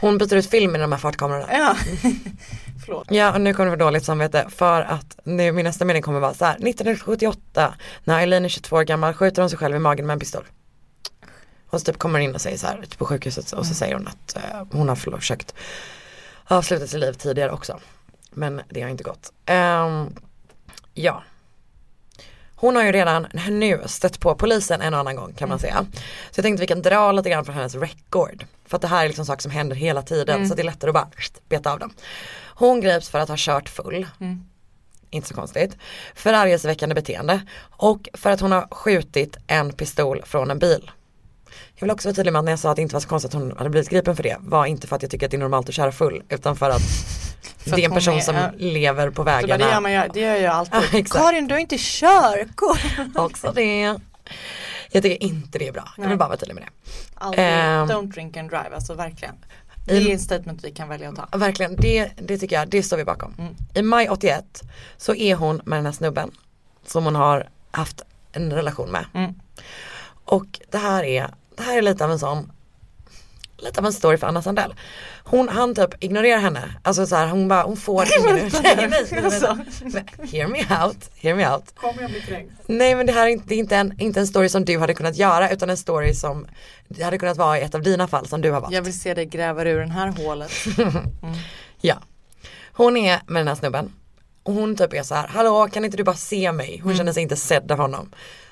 [0.00, 1.46] Hon byter ut film i de här fartkamerorna.
[1.52, 1.76] Ja.
[2.84, 3.06] Förlåt.
[3.10, 6.20] Ja och nu kommer det vara dåligt samvete för att nu, min nästa mening kommer
[6.20, 9.78] vara så här 1978 när Eileen är 22 år gammal skjuter hon sig själv i
[9.78, 10.44] magen med en pistol.
[11.70, 14.36] Så typ kommer in och säger så här på sjukhuset och så säger hon att
[14.36, 15.54] eh, hon har försökt
[16.44, 17.80] avsluta sitt liv tidigare också.
[18.30, 19.32] Men det har inte gått.
[19.46, 20.06] Ehm,
[20.94, 21.22] ja.
[22.60, 25.86] Hon har ju redan nu stött på polisen en och annan gång kan man säga.
[26.30, 28.44] Så jag tänkte vi kan dra lite grann från hennes record.
[28.66, 30.88] För att det här är liksom saker som händer hela tiden så det är lättare
[30.88, 31.08] att bara
[31.48, 31.90] beta av dem.
[32.54, 34.06] Hon greps för att ha kört full.
[35.10, 35.76] Inte så konstigt.
[36.14, 37.40] Förargelseväckande beteende.
[37.70, 40.90] Och för att hon har skjutit en pistol från en bil.
[41.74, 43.08] Jag vill också vara tydlig med att när jag sa att det inte var så
[43.08, 45.30] konstigt att hon hade blivit gripen för det var inte för att jag tycker att
[45.30, 46.82] det är normalt att köra full utan för att
[47.64, 48.50] det är en person är- som ja.
[48.56, 49.64] lever på Det, bara, vägarna.
[49.64, 50.80] det, gör man ju, det gör jag alltid.
[50.92, 51.04] Ja.
[51.20, 52.80] Karin du har inte körkort.
[53.14, 53.80] Också det.
[54.90, 55.88] Jag tycker inte det är bra.
[55.96, 56.08] Jag Nej.
[56.08, 56.90] vill bara vara tydlig med det.
[57.14, 57.88] Aldrig, Ehm.
[57.88, 59.34] don't drink and drive, alltså verkligen.
[59.86, 61.38] Det är en statement vi kan välja att ta.
[61.38, 63.34] Verkligen, det, det tycker jag, det står vi bakom.
[63.38, 63.54] Mm.
[63.74, 64.62] I maj 81
[64.96, 66.30] så är hon med den här snubben
[66.86, 69.04] som hon har haft en relation med.
[69.14, 69.34] Mm.
[70.24, 72.52] Och det här är, det här är lite av en sån
[73.58, 74.74] Lite av en story för Anna Sandell.
[75.24, 76.74] Hon, han typ ignorerar henne.
[76.82, 78.80] Alltså så här, hon bara, hon får ingen ursäkt.
[79.82, 81.74] Men Hear me out, hear me out.
[81.74, 82.52] Kommer jag bli kränkt?
[82.66, 84.78] Nej men det här är inte, det är inte, en, inte en story som du
[84.78, 86.46] hade kunnat göra utan en story som
[86.88, 88.74] det hade kunnat vara i ett av dina fall som du har valt.
[88.74, 90.52] Jag vill se dig gräva ur den här hålet.
[91.80, 91.96] Ja.
[92.72, 93.92] Hon är med den här snubben.
[94.42, 96.74] Och hon typ är så här, hallå kan inte du bara se mig?
[96.74, 96.84] Mm.
[96.84, 98.10] Hon känner sig inte sedd av honom.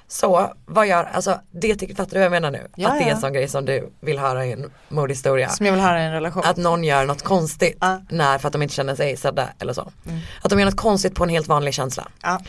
[0.08, 2.68] Så vad gör, alltså det tycker, fattar du vad jag menar nu?
[2.74, 3.14] Ja, att det är ja.
[3.14, 5.48] en sån grej som du vill höra i en mordhistoria.
[5.48, 6.42] Som jag vill höra i en relation.
[6.46, 8.02] Att någon gör något konstigt Ja.
[8.10, 9.92] när, för att de inte känner sig sedda eller så.
[10.42, 12.08] Att de gör något konstigt på en helt vanlig känsla.
[12.22, 12.40] Ja.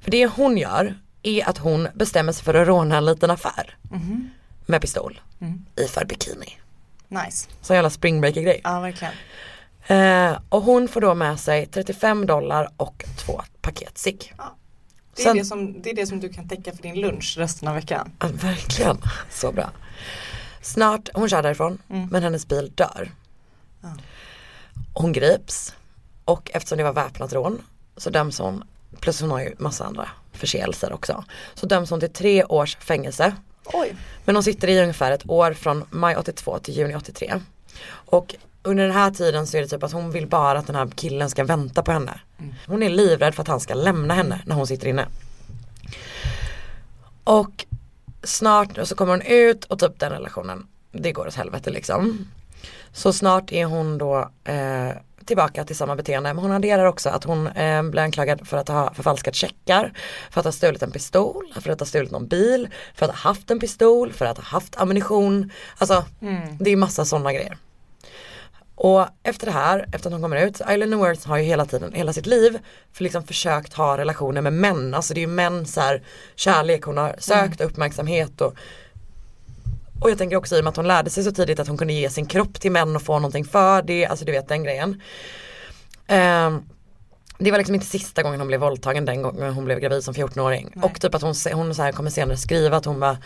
[0.00, 3.76] För det hon gör är att hon bestämmer sig för att råna en liten affär.
[3.82, 4.30] Mhm.
[4.66, 5.20] Med pistol.
[5.40, 5.64] Mm.
[5.76, 6.58] I för bikini.
[7.08, 7.48] Nice.
[7.62, 8.60] Så jävla spring breaker grej.
[8.64, 9.12] Ja verkligen.
[9.86, 14.34] Eh, och hon får då med sig 35 dollar och två paket cigg.
[15.16, 17.34] Det är, Sen- det, som, det är det som du kan täcka för din lunch
[17.38, 18.12] resten av veckan.
[18.20, 18.98] Ja, verkligen,
[19.30, 19.70] så bra.
[20.62, 21.78] Snart, hon kör därifrån
[22.10, 23.10] men hennes bil dör.
[24.94, 25.74] Hon grips
[26.24, 27.62] och eftersom det var väpnat rån
[27.96, 28.64] så döms hon,
[29.00, 31.24] plus hon har ju massa andra förseelser också.
[31.54, 33.34] Så döms hon till tre års fängelse.
[33.64, 33.94] Oj.
[34.24, 37.40] Men hon sitter i ungefär ett år från maj 82 till juni 83.
[37.90, 40.76] Och under den här tiden så är det typ att hon vill bara att den
[40.76, 42.20] här killen ska vänta på henne.
[42.66, 45.06] Hon är livrädd för att han ska lämna henne när hon sitter inne.
[47.24, 47.66] Och
[48.22, 52.28] snart så kommer hon ut och typ den relationen, det går åt helvete liksom.
[52.92, 54.90] Så snart är hon då eh,
[55.24, 56.34] tillbaka till samma beteende.
[56.34, 59.92] Men hon adderar också att hon eh, blir anklagad för att ha förfalskat checkar,
[60.30, 63.18] för att ha stulit en pistol, för att ha stulit någon bil, för att ha
[63.18, 65.52] haft en pistol, för att ha haft ammunition.
[65.78, 66.04] Alltså
[66.58, 67.56] det är massa sådana grejer.
[68.82, 71.92] Och efter det här, efter att hon kommer ut, Eileen Worth har ju hela tiden,
[71.92, 72.58] hela sitt liv
[72.92, 74.94] för liksom försökt ha relationer med män.
[74.94, 76.02] Alltså det är ju män så här,
[76.34, 78.54] kärlek, hon har sökt uppmärksamhet och
[80.00, 81.78] och jag tänker också i och med att hon lärde sig så tidigt att hon
[81.78, 84.64] kunde ge sin kropp till män och få någonting för det, alltså du vet den
[84.64, 85.02] grejen.
[86.06, 86.62] Ehm,
[87.40, 90.14] det var liksom inte sista gången hon blev våldtagen den gången hon blev gravid som
[90.14, 90.72] 14-åring.
[90.82, 93.18] Och typ att hon, hon så här kommer senare skriva att hon bara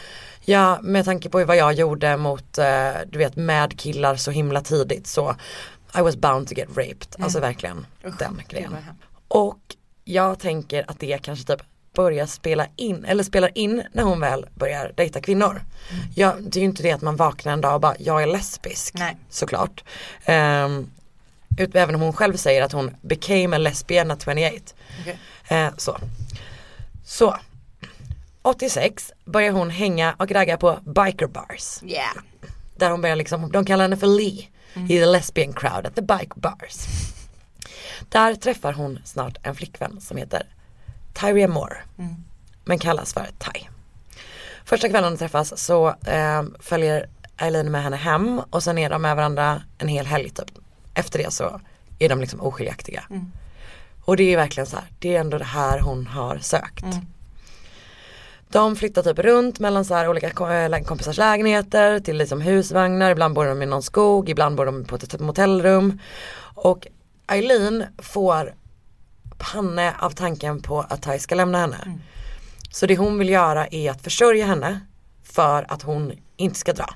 [0.45, 4.61] Ja med tanke på vad jag gjorde mot eh, du vet med killar så himla
[4.61, 5.37] tidigt så
[5.99, 7.17] I was bound to get raped.
[7.19, 7.87] Alltså verkligen
[8.19, 8.77] den grejen.
[9.29, 9.61] Och
[10.05, 14.47] jag tänker att det kanske typ börjar spela in, eller spelar in när hon väl
[14.55, 15.63] börjar dejta kvinnor.
[16.15, 18.27] Ja, det är ju inte det att man vaknar en dag och bara, jag är
[18.27, 18.95] lesbisk.
[18.95, 19.17] Nej.
[19.29, 19.85] Såklart.
[20.29, 20.91] Um,
[21.59, 24.75] ut, även om hon själv säger att hon became a lesbian at 28.
[25.01, 25.19] Okej.
[25.49, 25.99] Eh, så.
[27.05, 27.37] så.
[28.43, 31.83] 86 börjar hon hänga och ragga på biker bars.
[31.83, 32.17] Yeah.
[32.77, 34.49] Där hon börjar liksom, de kallar henne för Lee
[34.89, 36.87] i the lesbian crowd at the bike bars.
[38.09, 40.47] Där träffar hon snart en flickvän som heter
[41.13, 41.77] Tyria Moore.
[42.65, 43.61] Men kallas för Ty.
[44.65, 49.03] Första kvällen de träffas så eh, följer Eileen med henne hem och sen är de
[49.03, 50.51] med varandra en hel helg typ.
[50.95, 51.61] Efter det så
[51.99, 53.05] är de liksom oskiljaktiga.
[54.05, 56.85] Och det är verkligen så här, det är ändå det här hon har sökt.
[58.49, 63.35] De flyttar typ runt mellan så här olika lä- kompisars lägenheter till liksom husvagnar, ibland
[63.35, 65.99] bor de i någon skog, ibland bor de på ett motellrum.
[66.55, 66.87] Och
[67.27, 68.55] Eileen får
[69.39, 71.99] panne av tanken på att Ty ska lämna henne.
[72.71, 74.81] Så det hon vill göra är att försörja henne
[75.23, 76.95] för att hon inte ska dra.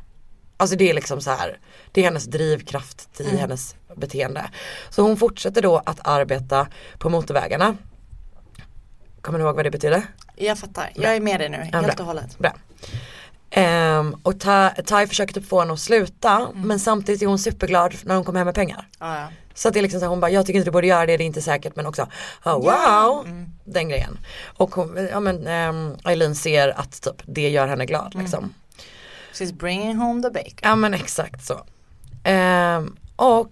[0.61, 1.59] Alltså det är liksom så här,
[1.92, 4.44] det är hennes drivkraft i hennes beteende.
[4.90, 6.66] Så hon fortsätter då att arbeta
[6.98, 7.76] på motorvägarna.
[9.20, 10.02] Kommer du ihåg vad det betyder?
[10.36, 12.02] Jag fattar, jag är med dig nu Ja, helt bra.
[12.02, 12.38] och hållet.
[12.38, 12.52] Bra.
[13.50, 17.94] Ehm, och Ta- Tai försöker typ få henne att sluta men samtidigt är hon superglad
[18.02, 18.88] när hon kommer hem med pengar.
[18.98, 19.28] Ja, ja.
[19.54, 21.06] Så att det är liksom så här, hon bara, jag tycker inte du borde göra
[21.06, 22.09] det, det är inte säkert men också,
[22.44, 23.26] oh, wow,
[23.64, 24.18] den grejen.
[24.44, 28.54] Och hon, ja men um, Eileen ser att typ det gör henne glad liksom.
[29.39, 30.59] She's bringing home the bacon.
[30.62, 31.64] Ja men exakt så.
[32.24, 33.51] Ehm, och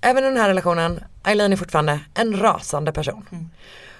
[0.00, 3.50] även i den här relationen, Eileen är fortfarande en rasande person.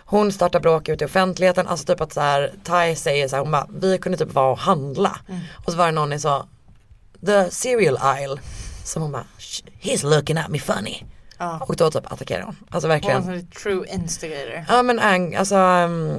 [0.09, 3.43] Hon startar bråk ute i offentligheten, alltså typ att så här, Ty säger så här,
[3.43, 5.19] hon bara, vi kunde typ vara och handla.
[5.67, 6.47] Och så var det någon som sa,
[7.27, 8.37] the cereal aisle.
[8.85, 11.03] Som hon bara, "Sh- he's looking at me funny.
[11.39, 11.59] Ja.
[11.69, 12.57] Och då typ attackerar hon.
[12.71, 13.29] Alltså Hon verkligen.
[13.29, 14.65] är en true instigator.
[14.69, 16.19] Ja men ang, alltså um,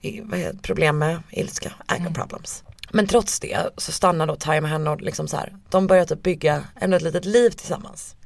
[0.00, 0.22] i-
[0.62, 2.64] problem med ilska, anger problems.
[2.92, 6.04] Men trots det så stannar då Ty med henne och liksom så här, de börjar
[6.04, 8.16] typ bygga ännu ett litet liv tillsammans.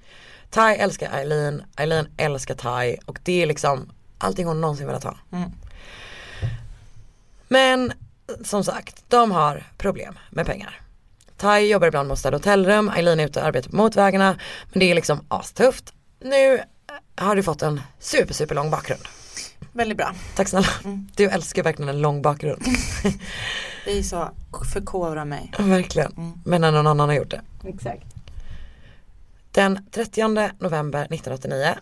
[0.50, 5.16] Ty älskar Eileen, Eileen älskar Ty och det är liksom allting hon någonsin velat ha.
[7.48, 7.92] Men
[8.44, 10.80] som sagt, de har problem med pengar.
[11.36, 14.38] Ty jobbar ibland med att städa hotellrum, Eileen är ute och arbetar på motvägarna.
[14.72, 15.92] Men det är liksom astufft.
[16.20, 16.60] Nu
[17.16, 19.02] har du fått en super super lång bakgrund.
[19.72, 20.14] Väldigt bra.
[20.36, 20.68] Tack snälla.
[21.16, 22.62] Du älskar verkligen en lång bakgrund.
[23.84, 24.30] Det är så,
[24.72, 25.52] förkovra mig.
[25.58, 26.32] verkligen.
[26.44, 27.40] Men när någon annan har gjort det.
[27.64, 28.06] Exakt.
[29.50, 30.22] Den 30
[30.58, 31.74] november 1989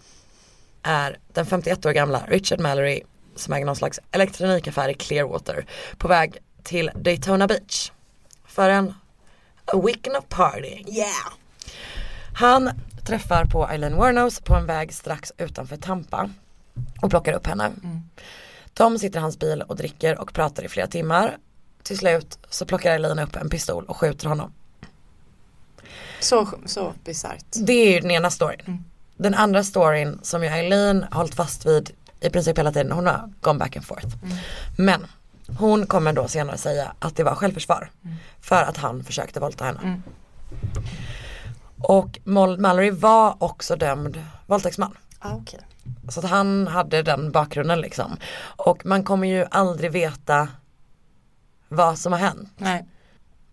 [0.83, 3.03] är den 51 år gamla Richard Mallory
[3.37, 5.67] som äger någon slags elektronikaffär i Clearwater
[5.99, 7.91] på väg till Daytona Beach
[8.45, 8.95] för en
[9.65, 10.89] a weekend of partying.
[10.89, 11.33] Yeah.
[12.35, 12.71] Han
[13.07, 16.31] träffar på Eileen Warnos på en väg strax utanför Tampa
[17.03, 17.73] och plockar upp henne.
[18.75, 21.39] De sitter i hans bil och dricker och pratar i flera timmar.
[21.83, 24.53] Till slut så plockar Eileen upp en pistol och skjuter honom.
[26.21, 27.45] Så, så bisarrt.
[27.57, 28.85] Det är ju den ena storyn.
[29.17, 33.33] Den andra storyn som ju Eileen hållit fast vid i princip hela tiden, hon har
[33.41, 34.07] gone back and forth.
[34.79, 35.07] Men
[35.59, 37.91] hon kommer då senare säga att det var självförsvar.
[38.41, 40.01] För att han försökte våldta henne.
[41.79, 44.97] Och Moll- Mallory var också dömd våldtäktsman.
[45.19, 45.61] Ah, okej.
[46.09, 48.17] Så att han hade den bakgrunden liksom.
[48.57, 50.49] Och man kommer ju aldrig veta
[51.73, 52.51] vad som har hänt.
[52.57, 52.87] Nej.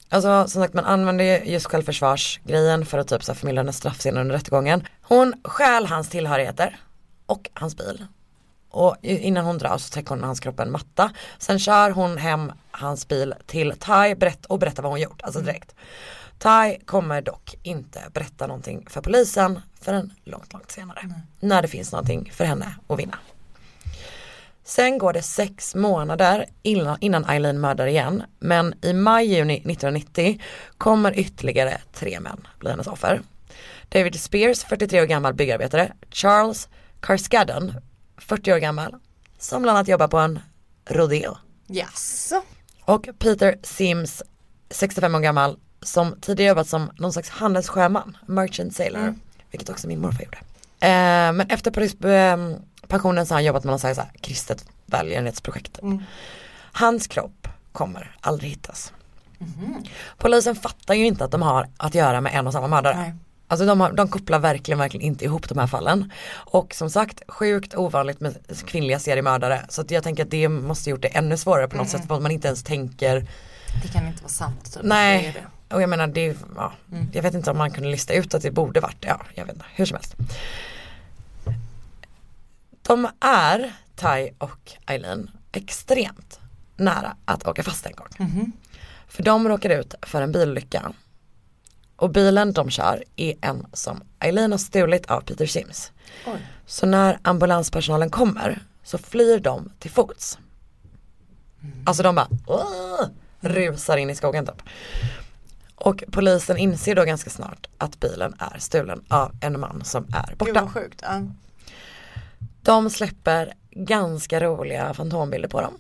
[0.10, 3.78] Alltså som sagt man använder ju just självförsvarsgrejen för att typ så här förmildra hennes
[3.78, 4.84] straffscenen under rättegången.
[5.02, 6.80] Hon stjäl hans tillhörigheter
[7.26, 8.06] och hans bil.
[8.70, 11.12] Och innan hon drar så täcker hon hans kropp en matta.
[11.38, 15.42] Sen kör hon hem hans bil till Thai berätt och berättar vad hon gjort, alltså
[15.42, 15.76] direkt.
[16.38, 21.12] Ty kommer dock inte berätta någonting för polisen förrän långt, långt senare.
[21.40, 23.18] När det finns någonting för henne att vinna.
[24.70, 28.24] Sen går det sex månader innan, Eileen mördar igen.
[28.40, 30.42] Men i maj-juni 1990
[30.78, 33.22] kommer ytterligare tre män bli hennes offer.
[33.90, 35.94] David Spears, 43 år gammal byggarbetare.
[36.12, 36.70] Charles
[37.02, 37.74] Carskadden,
[38.18, 38.96] 40 år gammal.
[39.40, 40.40] Som bland annat jobbar på en
[40.86, 41.38] rodeo.
[41.68, 42.42] Jaså?
[42.82, 44.24] Och Peter Sims,
[44.70, 49.16] 65 år gammal, som tidigare jobbat som någon slags handelssjöman, merchant sailor,
[49.52, 50.40] vilket också min morfar gjorde.
[50.82, 52.38] Eh, men efter polis, eh,
[52.90, 55.80] pensionen så har han jobbat med något så här kristet välgörenhetsprojekt.
[56.72, 58.94] Hans kropp kommer aldrig hittas.
[60.18, 62.98] Polisen fattar ju inte att de har att göra med en och samma mördare.
[62.98, 63.14] Nej.
[63.48, 66.12] Alltså de, har, de kopplar verkligen, verkligen inte ihop de här fallen.
[66.32, 69.66] Och som sagt, sjukt ovanligt med kvinnliga seriemördare.
[69.70, 72.08] Så jag tänker att det måste gjort det ännu svårare på något sätt.
[72.08, 73.28] För att man inte ens tänker
[73.84, 74.74] Det kan inte vara sant.
[74.74, 74.82] Typ.
[74.82, 75.36] Det Nej,
[75.70, 75.76] det.
[75.76, 76.74] och jag menar det, ja,
[77.12, 79.54] jag vet inte om man kunde lista ut att det borde varit, ja jag vet
[79.54, 80.16] inte, hur som helst.
[82.90, 86.40] De är, Ty och Eileen, extremt
[86.76, 88.08] nära att åka fast en gång.
[89.08, 90.92] För de råkar ut för en bilolycka.
[91.96, 95.92] Och bilen de kör är en som Eileen har stulit av Peter Sims.
[96.28, 96.48] Oj.
[96.66, 100.40] Så när ambulanspersonalen kommer så flyr de till fots.
[101.86, 103.02] Alltså de bara "Åh!"
[103.40, 104.62] rusar in i skogen typ.
[105.76, 110.28] Och polisen inser då ganska snart att bilen är stulen av en man som är
[110.30, 110.62] Gud borta.
[110.62, 111.00] vad sjukt.
[111.04, 111.22] Ja.
[112.62, 115.74] De släpper ganska roliga fantombilder på dem.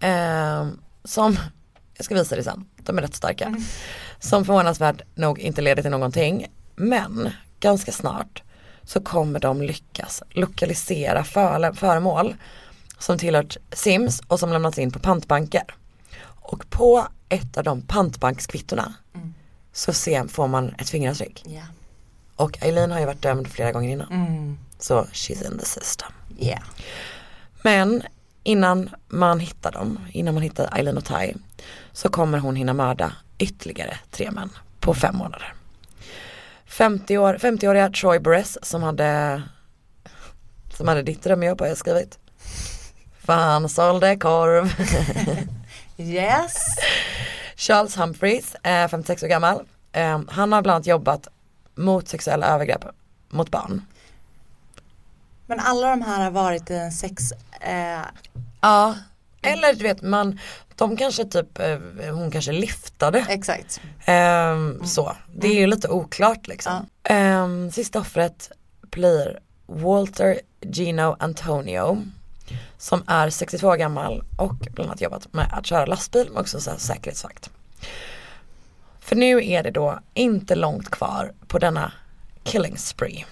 [0.00, 1.36] Ehm, som,
[1.96, 3.56] jag ska visa det sen, de är rätt starka.
[4.20, 6.46] Som förvånansvärt nog inte leder till någonting.
[6.76, 8.42] Men ganska snart
[8.82, 12.34] så kommer de lyckas lokalisera före- föremål
[12.98, 15.64] som tillhört Sims och som lämnats in på pantbanker.
[16.24, 18.94] Och på ett av de pantbankskvittorna
[19.72, 21.42] så ser, får man ett fingeravtryck.
[21.46, 21.62] Ja.
[22.36, 24.12] Och Eileen har ju varit dömd flera gånger innan.
[24.12, 24.58] Mm.
[24.86, 26.12] Så she's in the system.
[26.38, 26.62] Yeah.
[27.62, 28.02] Men
[28.42, 31.34] innan man hittar dem, innan man hittar Eileen och Ty
[31.92, 35.54] så kommer hon hinna mörda ytterligare tre män på fem månader.
[36.66, 39.42] 50 år, 50-åriga Troy Burress som hade
[40.76, 42.18] som hade ditt drömjobb har jag skrivit.
[43.24, 44.72] Fan sålde korv.
[45.98, 46.54] Yes.
[47.56, 49.60] Charles Humphreys, eh, 56 år gammal.
[49.92, 51.28] Eh, han har bland annat jobbat
[51.74, 52.84] mot sexuella övergrepp
[53.28, 53.82] mot barn.
[55.46, 58.00] Men alla de här har varit i en sex, eh,
[58.60, 58.94] Ja,
[59.42, 60.40] eller du vet man,
[60.74, 61.78] de kanske typ, eh,
[62.14, 63.26] hon kanske liftade.
[63.28, 63.80] exakt.
[64.04, 66.86] Ehm, Så, det är ju lite oklart liksom.
[67.04, 72.02] Ehm, sista offret blir Walter Gino Antonio.
[72.78, 76.60] Som är 62 år gammal och bland annat jobbat med att köra lastbil men också
[76.60, 77.50] så här säkerhetsvakt.
[79.00, 81.92] För nu är det då inte långt kvar på denna
[82.44, 83.24] killing spree.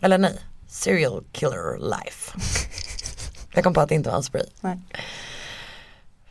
[0.00, 0.38] Eller nej,
[0.72, 2.38] serial killer life.
[3.54, 4.46] Jag kom på att det inte var en spree.
[4.60, 4.78] Nej.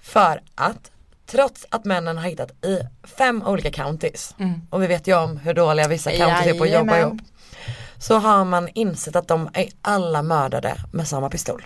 [0.02, 0.92] För att
[1.26, 4.36] trots att männen har hittat i fem olika counties
[4.70, 7.00] och vi vet ju om hur dåliga vissa counties är på att jobba Jajamän.
[7.00, 7.22] ihop.
[7.98, 11.66] Så har man insett att de är alla mördade med samma pistol.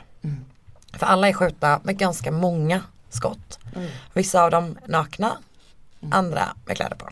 [0.93, 3.59] För alla är skjutna med ganska många skott.
[4.13, 5.38] Vissa av dem nakna,
[6.11, 7.09] andra med kläder på.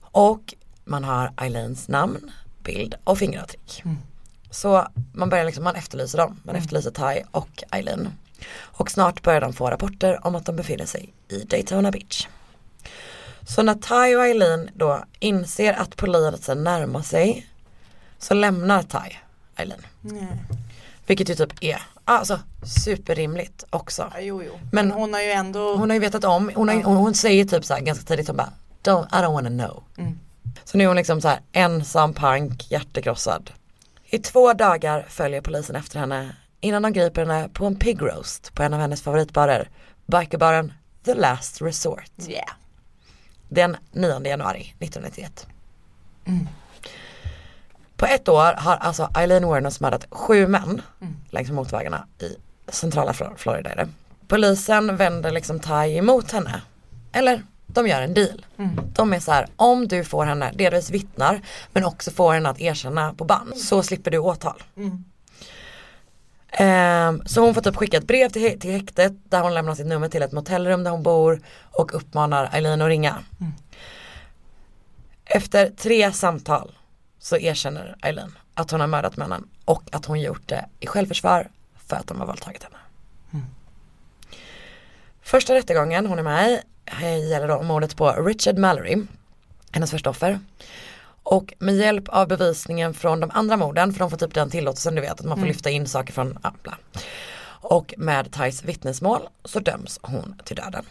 [0.00, 0.54] Och
[0.84, 2.30] man har Eileens namn,
[2.62, 3.82] bild och fingeravtryck.
[4.52, 6.40] Så man börjar liksom, man efterlyser dem.
[6.44, 8.08] Man efterlyser Ty och Eileen.
[8.60, 12.26] Och snart börjar de få rapporter om att de befinner sig i Daytona Beach.
[13.48, 17.46] Så när Ty och Eileen då inser att polisen närmar sig
[18.18, 19.16] så lämnar Ty
[19.56, 19.86] Eileen.
[21.06, 22.40] Vilket ju typ är alltså,
[22.84, 24.12] superrimligt också.
[24.20, 24.52] Jo, jo.
[24.72, 27.14] Men- Men hon har ju ändå, Hon har ju vetat om, hon, har, hon, hon
[27.14, 28.52] säger typ så här ganska tidigt, hon bara
[28.84, 29.82] don't, I don't wanna know.
[30.64, 33.50] Så nu är hon liksom så här ensam pank, hjärtekrossad.
[34.14, 38.54] I två dagar följer polisen efter henne innan de griper henne på en pig roast
[38.54, 39.68] på en av hennes favoritbarer,
[40.06, 40.72] bikerbaren
[41.04, 42.10] The Last Resort.
[42.28, 42.50] yeah.
[43.48, 45.46] Den 9 januari 1991.
[47.96, 50.82] På ett år har alltså Eileen Warners mördat sju män
[51.30, 52.36] längs motorvägarna i
[52.68, 53.88] centrala Flor- Florida.
[54.28, 56.62] Polisen vänder liksom Ty emot henne.
[57.12, 57.42] Eller
[57.74, 58.46] de gör en deal.
[58.94, 61.40] De är så här, om du får henne, delvis vittnar
[61.72, 64.62] men också får henne att erkänna på band så slipper du åtal.
[66.52, 69.86] Ehm, så hon får typ skicka ett brev till, till häktet där hon lämnar sitt
[69.86, 73.18] nummer till ett motellrum där hon bor och uppmanar Eileen att ringa.
[75.24, 76.72] Efter tre samtal
[77.18, 81.48] så erkänner Eileen att hon har mördat männen och att hon gjort det i självförsvar
[81.86, 82.76] för att de har våldtagit henne.
[85.22, 86.60] Första rättegången hon är med i
[87.30, 88.96] gäller då mordet på Richard Mallory
[89.72, 90.38] hennes första offer.
[91.22, 94.94] Och med hjälp av bevisningen från de andra morden, för de får typ den tillåtelsen
[94.94, 96.78] du vet att man får lyfta in saker från, ja, bla.
[97.44, 100.84] Och med Thais vittnesmål så döms hon till döden.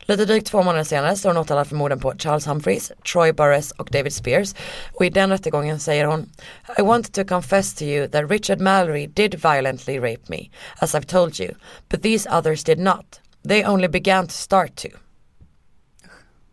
[0.00, 3.70] Lite drygt två månader senare står hon åtalad för morden på Charles Humphreys, Troy Burress
[3.70, 4.54] och David Spears
[4.94, 6.30] och i den rättegången säger hon
[6.78, 11.06] I want to confess to you that Richard Mallory did violently rape me, as I've
[11.06, 11.54] told you,
[11.88, 13.20] but these others did not.
[13.42, 14.88] They only began to start to.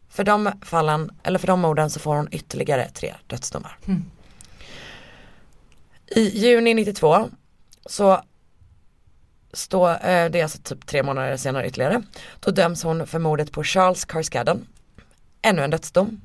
[0.10, 3.78] För de fallen, eller för de morden så får hon ytterligare tre dödsdomar.
[6.08, 7.30] I juni 92
[7.86, 8.22] så
[9.54, 12.02] står, eh, det är alltså typ tre månader senare ytterligare,
[12.40, 14.68] då döms hon för mordet på Charles Carskadden.
[15.42, 16.22] Ännu en dödsdom.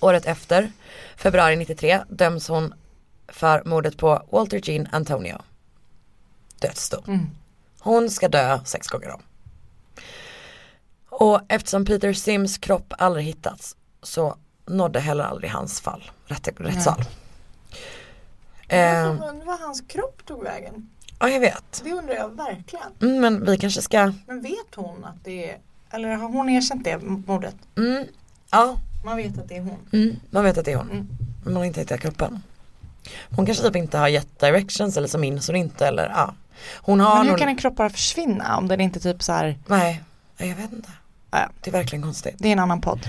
[0.00, 0.72] Året efter,
[1.16, 2.74] februari 93, döms hon
[3.28, 5.38] för mordet på Walter Jean Antonio.
[6.60, 7.02] Dödsdom.
[7.78, 9.22] Hon ska dö sex gånger om.
[11.20, 17.04] Och eftersom Peter Sims kropp aldrig hittats så nådde heller aldrig hans fall rätt, rättssal.
[18.68, 18.78] Eh,
[19.44, 20.88] var hans kropp tog vägen.
[21.18, 21.82] ja jag vet.
[21.84, 22.86] Det undrar jag verkligen.
[23.02, 25.58] Mm, men vi kanske ska, Men vet hon att det är,
[25.90, 27.56] eller har hon erkänt det mordet?
[27.76, 28.04] mm,
[28.50, 29.78] ja Man vet att det är hon.
[29.92, 30.90] Mm, man vet att det är hon.
[30.90, 31.08] Mm.
[31.44, 32.42] Men man har inte hittat kroppen.
[33.30, 36.34] Hon kanske typ inte har gett directions eller så minns hon inte eller ja.
[36.76, 39.32] Hon har Men hur nog, kan en kropp bara försvinna om den inte typ så
[39.32, 40.02] här, nej,
[40.36, 40.90] jag vet inte.
[41.30, 41.50] Ja.
[41.60, 42.34] Det är verkligen konstigt.
[42.38, 43.00] det är en annan podd.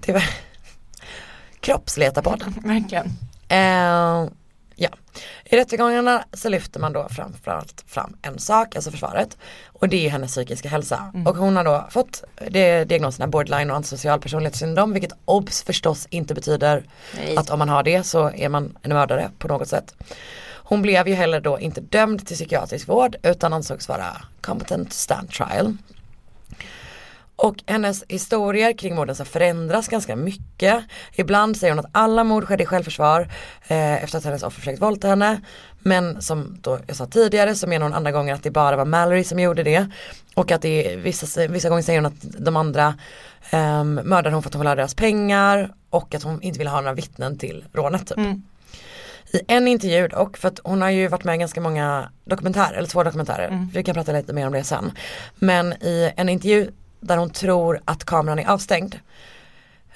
[0.00, 0.30] Det är
[1.60, 2.54] Kroppsletarpodden.
[2.64, 3.06] Verkligen.
[3.48, 4.30] Eh,
[4.76, 4.88] ja,
[5.44, 9.36] i rättegångarna så lyfter man då framförallt fram en sak, alltså försvaret.
[9.66, 11.12] Och det är hennes psykiska hälsa.
[11.26, 16.34] Och hon har då fått det, diagnoserna borderline och antisocial personlighetssyndrom, vilket obs förstås inte
[16.34, 16.84] betyder
[17.16, 17.36] Nej.
[17.36, 19.94] att om man har det så är man en mördare på något sätt.
[20.68, 25.30] Hon blev ju heller då inte dömd till psykiatrisk vård utan ansågs vara competent stand
[25.30, 25.76] trial.
[27.38, 30.84] Och hennes historier kring morden så förändras ganska mycket.
[31.12, 33.20] Ibland säger hon att alla mord skedde i självförsvar
[33.68, 35.40] eh, efter att hennes offer försökt våldta henne.
[35.78, 38.84] Men som då jag sa tidigare så menar hon andra gånger att det bara var
[38.84, 39.86] Mallory som gjorde det.
[40.34, 42.94] Och att det är, vissa, vissa gånger säger hon att de andra
[43.50, 46.70] eh, mördade hon för att hon ville ha deras pengar och att hon inte ville
[46.70, 48.18] ha några vittnen till rånet typ.
[49.32, 52.74] I en intervju dock, för att hon har ju varit med i ganska många dokumentärer,
[52.76, 54.92] eller två dokumentärer, vi kan prata lite mer om det sen.
[55.34, 56.70] Men i en intervju
[57.00, 58.94] där hon tror att kameran är avstängd,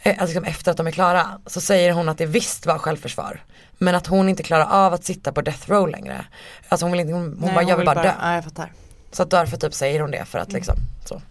[0.03, 2.79] eh, alltså liksom efter att de är klara, så säger hon att det visst var
[2.79, 3.43] självförsvar.
[3.79, 6.27] Men att hon inte klarar av att sitta på death row längre.
[6.69, 8.13] Alltså hon vill inte, hon, hon Nej, bara, jag vill bara dö.
[8.21, 8.73] Ja, jag fattar.
[9.13, 11.23] Så att därför typ säger hon det för att liksom så.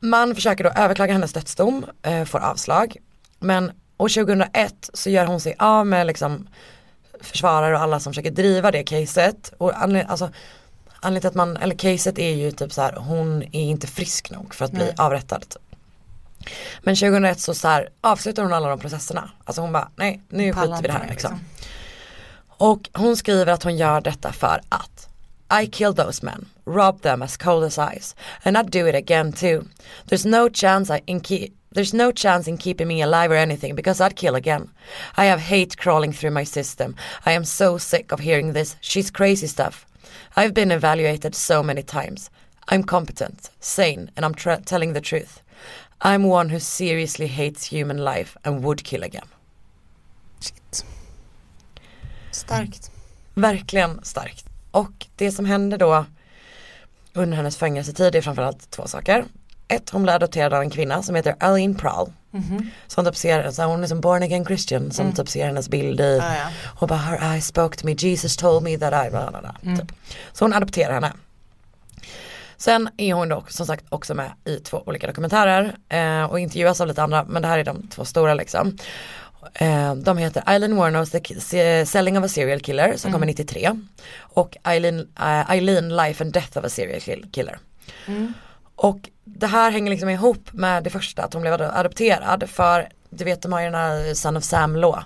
[0.00, 2.96] Man försöker då överklaga hennes dödsdom, eh, får avslag.
[3.38, 6.48] Men år 2001 så gör hon sig av med liksom
[7.20, 9.52] försvarare och alla som försöker driva det caset.
[9.58, 10.30] Och alltså,
[11.00, 14.30] anledningen till att man, eller caset är ju typ så här, hon är inte frisk
[14.30, 15.40] nog för att bli avrättad.
[15.40, 15.62] Typ.
[16.82, 19.30] Men 2001 så, så här, avslutar hon alla de processerna.
[19.44, 21.40] Alltså hon bara, nej nu Pallar skiter vi det här mer, liksom.
[22.48, 25.08] Och hon skriver att hon gör detta för att
[25.62, 29.32] I killed those men, robbed them as cold as ice, and I'd do it again
[29.32, 29.64] too.
[30.06, 33.76] There's no chance I in keep There's no chance in keeping me alive or anything
[33.76, 34.70] because I'd kill again.
[35.16, 36.96] I have hate crawling through my system.
[37.24, 38.76] I am so sick of hearing this.
[38.80, 39.86] She's crazy stuff.
[40.36, 42.30] I've been evaluated so many times.
[42.72, 45.42] I'm competent, sane, and I'm telling the truth.
[46.00, 49.28] I'm one who seriously hates human life and would kill again.
[50.40, 50.84] Shit.
[52.30, 52.90] Starkt.
[53.34, 54.44] Verkligen starkt.
[54.70, 56.04] Och det som hände då
[57.12, 59.24] under hennes fängelsetid är framförallt två saker.
[59.68, 62.12] Ett, hon blev adopterad av en kvinna som heter Eileen Prowl.
[62.86, 65.68] Som typ ser, så här, hon är som born again christian som typ ser hennes
[65.68, 66.46] bild i Ja, ja.
[66.80, 69.76] och bara her eyes spoke to me, Jesus told me that I, bla, bla, bla,
[69.76, 69.92] typ.
[70.32, 71.12] Så hon adopterar henne.
[72.56, 76.80] Sen är hon då som sagt också med i två olika dokumentärer eh, och intervjuas
[76.80, 78.76] av lite andra men det här är de två stora liksom.
[79.54, 83.70] Eh, de heter Eileen Warnos The Selling of a Serial Killer som kommer 93
[84.18, 87.58] och Eileen, eh, Eileen Life and Death of a Serial Kill- Killer.
[88.76, 92.88] Och det här hänger liksom ihop med det första att hon blev ad- adopterad för
[93.10, 95.02] du vet de har ju den här Son of Sam Law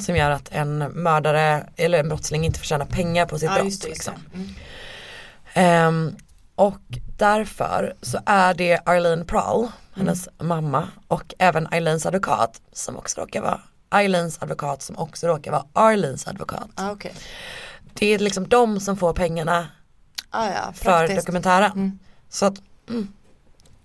[0.00, 3.54] som gör att en mördare eller en brottsling inte får tjäna pengar på sitt Ja,
[3.54, 3.64] brott.
[3.64, 4.14] just det, liksom.
[4.34, 4.48] Mm.
[5.54, 6.16] Ehm,
[6.54, 6.80] och
[7.18, 13.40] därför så är det Arlene Prowl, hennes mamma och även Eileens advokat som också råkar
[13.42, 13.60] vara
[13.90, 16.68] Eileens advokat som också råkar vara Arleens advokat.
[16.74, 17.14] Ah, okej.
[17.94, 19.68] Det är liksom de som får pengarna
[20.30, 21.98] Ah, ja, för dokumentären.
[22.28, 22.54] Så att,
[22.88, 23.12] mm,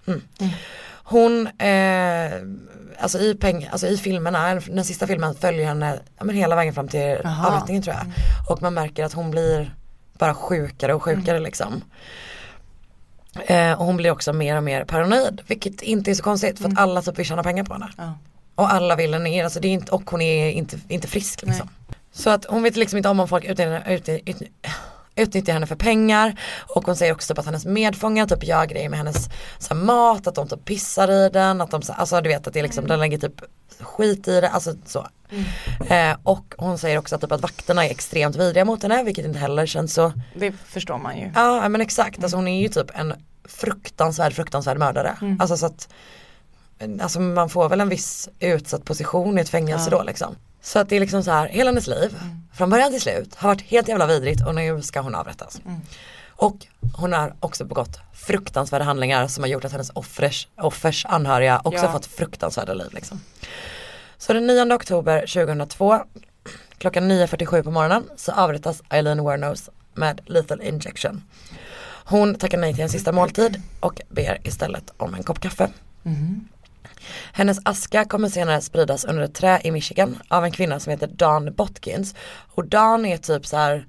[0.07, 0.21] mm.
[1.03, 2.31] Hon, eh,
[2.99, 6.73] alltså, i peng, alltså i filmerna, den sista filmen följer henne ja, men hela vägen
[6.73, 7.47] fram till Jaha.
[7.47, 8.05] avrättningen tror jag.
[8.49, 9.75] Och man märker att hon blir
[10.17, 11.81] bara sjukare och sjukare liksom.
[13.45, 16.67] Eh, och hon blir också mer och mer paranoid, vilket inte är så konstigt för
[16.67, 17.89] att alla typ vill tjäna pengar på henne.
[17.97, 18.13] Ja.
[18.55, 21.41] Och alla vill henne ner, alltså det är inte, och hon är inte, inte frisk
[21.41, 21.69] liksom.
[22.11, 24.49] Så att hon vet liksom inte om om folk utnyttjar, utnyttjar,
[25.21, 26.39] utnyttjar, henne för pengar
[26.75, 29.81] och hon säger också typ att hennes medfångar typ gör grejer med hennes så här,
[29.81, 32.59] mat, att de typ pissar i den, att de så, alltså du vet att det
[32.59, 33.41] är liksom, den lägger typ
[33.79, 35.07] skit i det, alltså så.
[35.89, 39.25] Eh, och hon säger också att, typ att vakterna är extremt vidriga mot henne vilket
[39.25, 41.31] inte heller känns så Det förstår man ju.
[41.35, 43.13] Ja men exakt, alltså hon är ju typ en
[43.45, 45.17] fruktansvärd fruktansvärd mördare.
[45.39, 45.87] Alltså så att
[47.01, 50.35] Alltså man får väl en viss utsatt position i ett fängelse då liksom.
[50.61, 52.17] Så att det är liksom så här, hela hennes liv,
[52.53, 55.61] från början till slut, har varit helt jävla vidrigt och nu ska hon avrättas.
[56.29, 56.55] Och
[56.93, 61.85] hon har också begått fruktansvärda handlingar som har gjort att hennes offers, offers anhöriga också
[61.85, 61.91] Ja.
[61.91, 63.21] fått fruktansvärda liv liksom.
[64.17, 65.99] Så den 9 oktober 2002
[66.77, 71.23] klockan 9.47 på morgonen så avrättas Eileen Wernos med lethal injection.
[72.05, 75.69] Hon tackar nej till en sista måltid och ber istället om en kopp kaffe.
[77.33, 81.07] Hennes aska kommer senare spridas under ett trä i Michigan av en kvinna som heter
[81.07, 82.15] Dawn Botkins.
[82.55, 83.85] Och Dawn är typ så här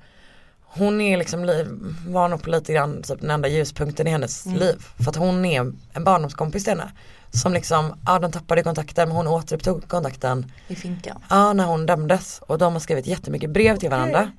[0.74, 1.66] hon är liksom, li-
[2.06, 4.84] var nog på lite grann typ den enda ljuspunkten i hennes liv.
[4.98, 5.60] För att hon är
[5.92, 6.92] en barndomskompis till henne.
[7.30, 11.22] Som liksom, ja de tappade kontakten men hon återupptog kontakten I finkan.
[11.30, 14.32] Ja, när hon dömdes och de har skrivit jättemycket brev till varandra.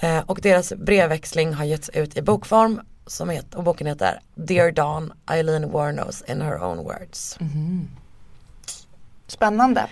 [0.00, 4.70] Eh, och deras brevväxling har getts ut i bokform som heter, och boken heter Dear
[4.72, 7.38] Dawn, Eileen Warnos in her own words.
[9.26, 9.86] Spännande.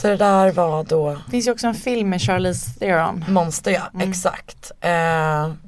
[0.00, 3.24] Så det där var då Det finns ju också en film med Charlize Theron.
[3.28, 4.72] Monster ja, exakt.
[4.80, 4.90] Eh,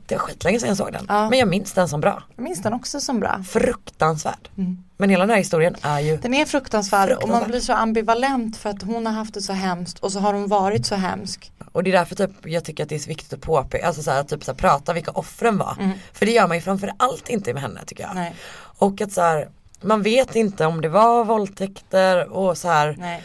[0.07, 1.07] det var skitlänge sedan jag såg den.
[1.09, 1.31] Ja.
[1.31, 2.23] Men jag minns den som bra.
[2.37, 3.43] Jag minns den också som bra.
[3.49, 4.49] Fruktansvärd.
[4.97, 7.51] Men hela den här historien är ju Den är fruktansvärd, och man Fruktansvärd.
[7.51, 10.49] blir så ambivalent för att hon har haft det så hemskt och så har hon
[10.49, 11.53] varit så hemsk.
[11.77, 14.03] Och det är därför typ jag tycker att det är så viktigt att påpeka, alltså
[14.03, 15.77] så här, typ så här, prata vilka offren var.
[16.13, 18.15] För det gör man ju framför allt inte med henne tycker jag.
[18.15, 18.35] Nej.
[18.79, 19.49] Och att så här,
[19.81, 22.97] man vet inte om det var våldtäkter och så här.
[22.99, 23.23] Nej.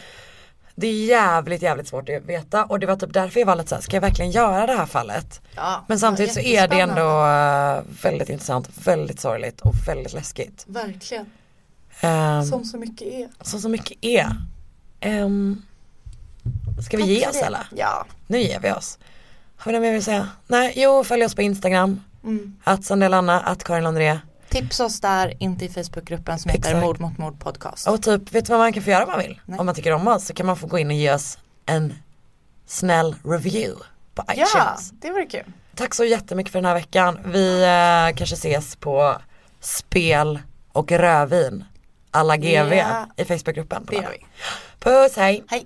[0.75, 3.69] Det är jävligt jävligt svårt att veta och det var typ därför jag var lite
[3.69, 5.41] så här, ska jag verkligen göra det här fallet?
[5.55, 10.13] Ja, Men samtidigt så ja, är det ändå eh, väldigt intressant, väldigt sorgligt och väldigt
[10.13, 10.65] läskigt.
[10.67, 11.25] Verkligen.
[12.03, 13.29] Um, Som så mycket är.
[13.41, 14.27] som så mycket är.
[15.05, 15.61] Um,
[16.81, 17.45] ska vi Tack ge oss det.
[17.45, 17.67] eller?
[17.75, 18.05] Ja.
[18.27, 18.99] Nu ger vi oss.
[19.57, 20.29] Har vi något mer att säga?
[20.47, 22.03] Nej, jo följ oss på Instagram.
[22.63, 24.19] Att Sandelanna, att Karin Landré.
[24.49, 26.81] Tips oss där, inte i Facebookgruppen som heter.
[26.81, 27.87] Mord mot mord podcast.
[27.87, 29.39] Och typ, vet du vad man kan få göra om man vill?
[29.45, 29.59] Nej.
[29.59, 31.93] Om man tycker om oss så kan man få gå in och ge oss en
[32.67, 33.75] snäll review
[34.15, 34.91] på ja, iTunes.
[35.01, 35.43] det vore kul.
[35.75, 37.19] Tack så jättemycket för den här veckan.
[37.25, 39.15] Vi eh, kanske ses på
[39.59, 40.39] spel
[40.71, 41.63] och rödvin
[42.11, 43.07] alla GV Ja.
[43.17, 43.85] i Facebookgruppen.
[43.85, 44.25] på Det gör vi.
[44.79, 45.43] Puss, hej!
[45.47, 45.65] Hej.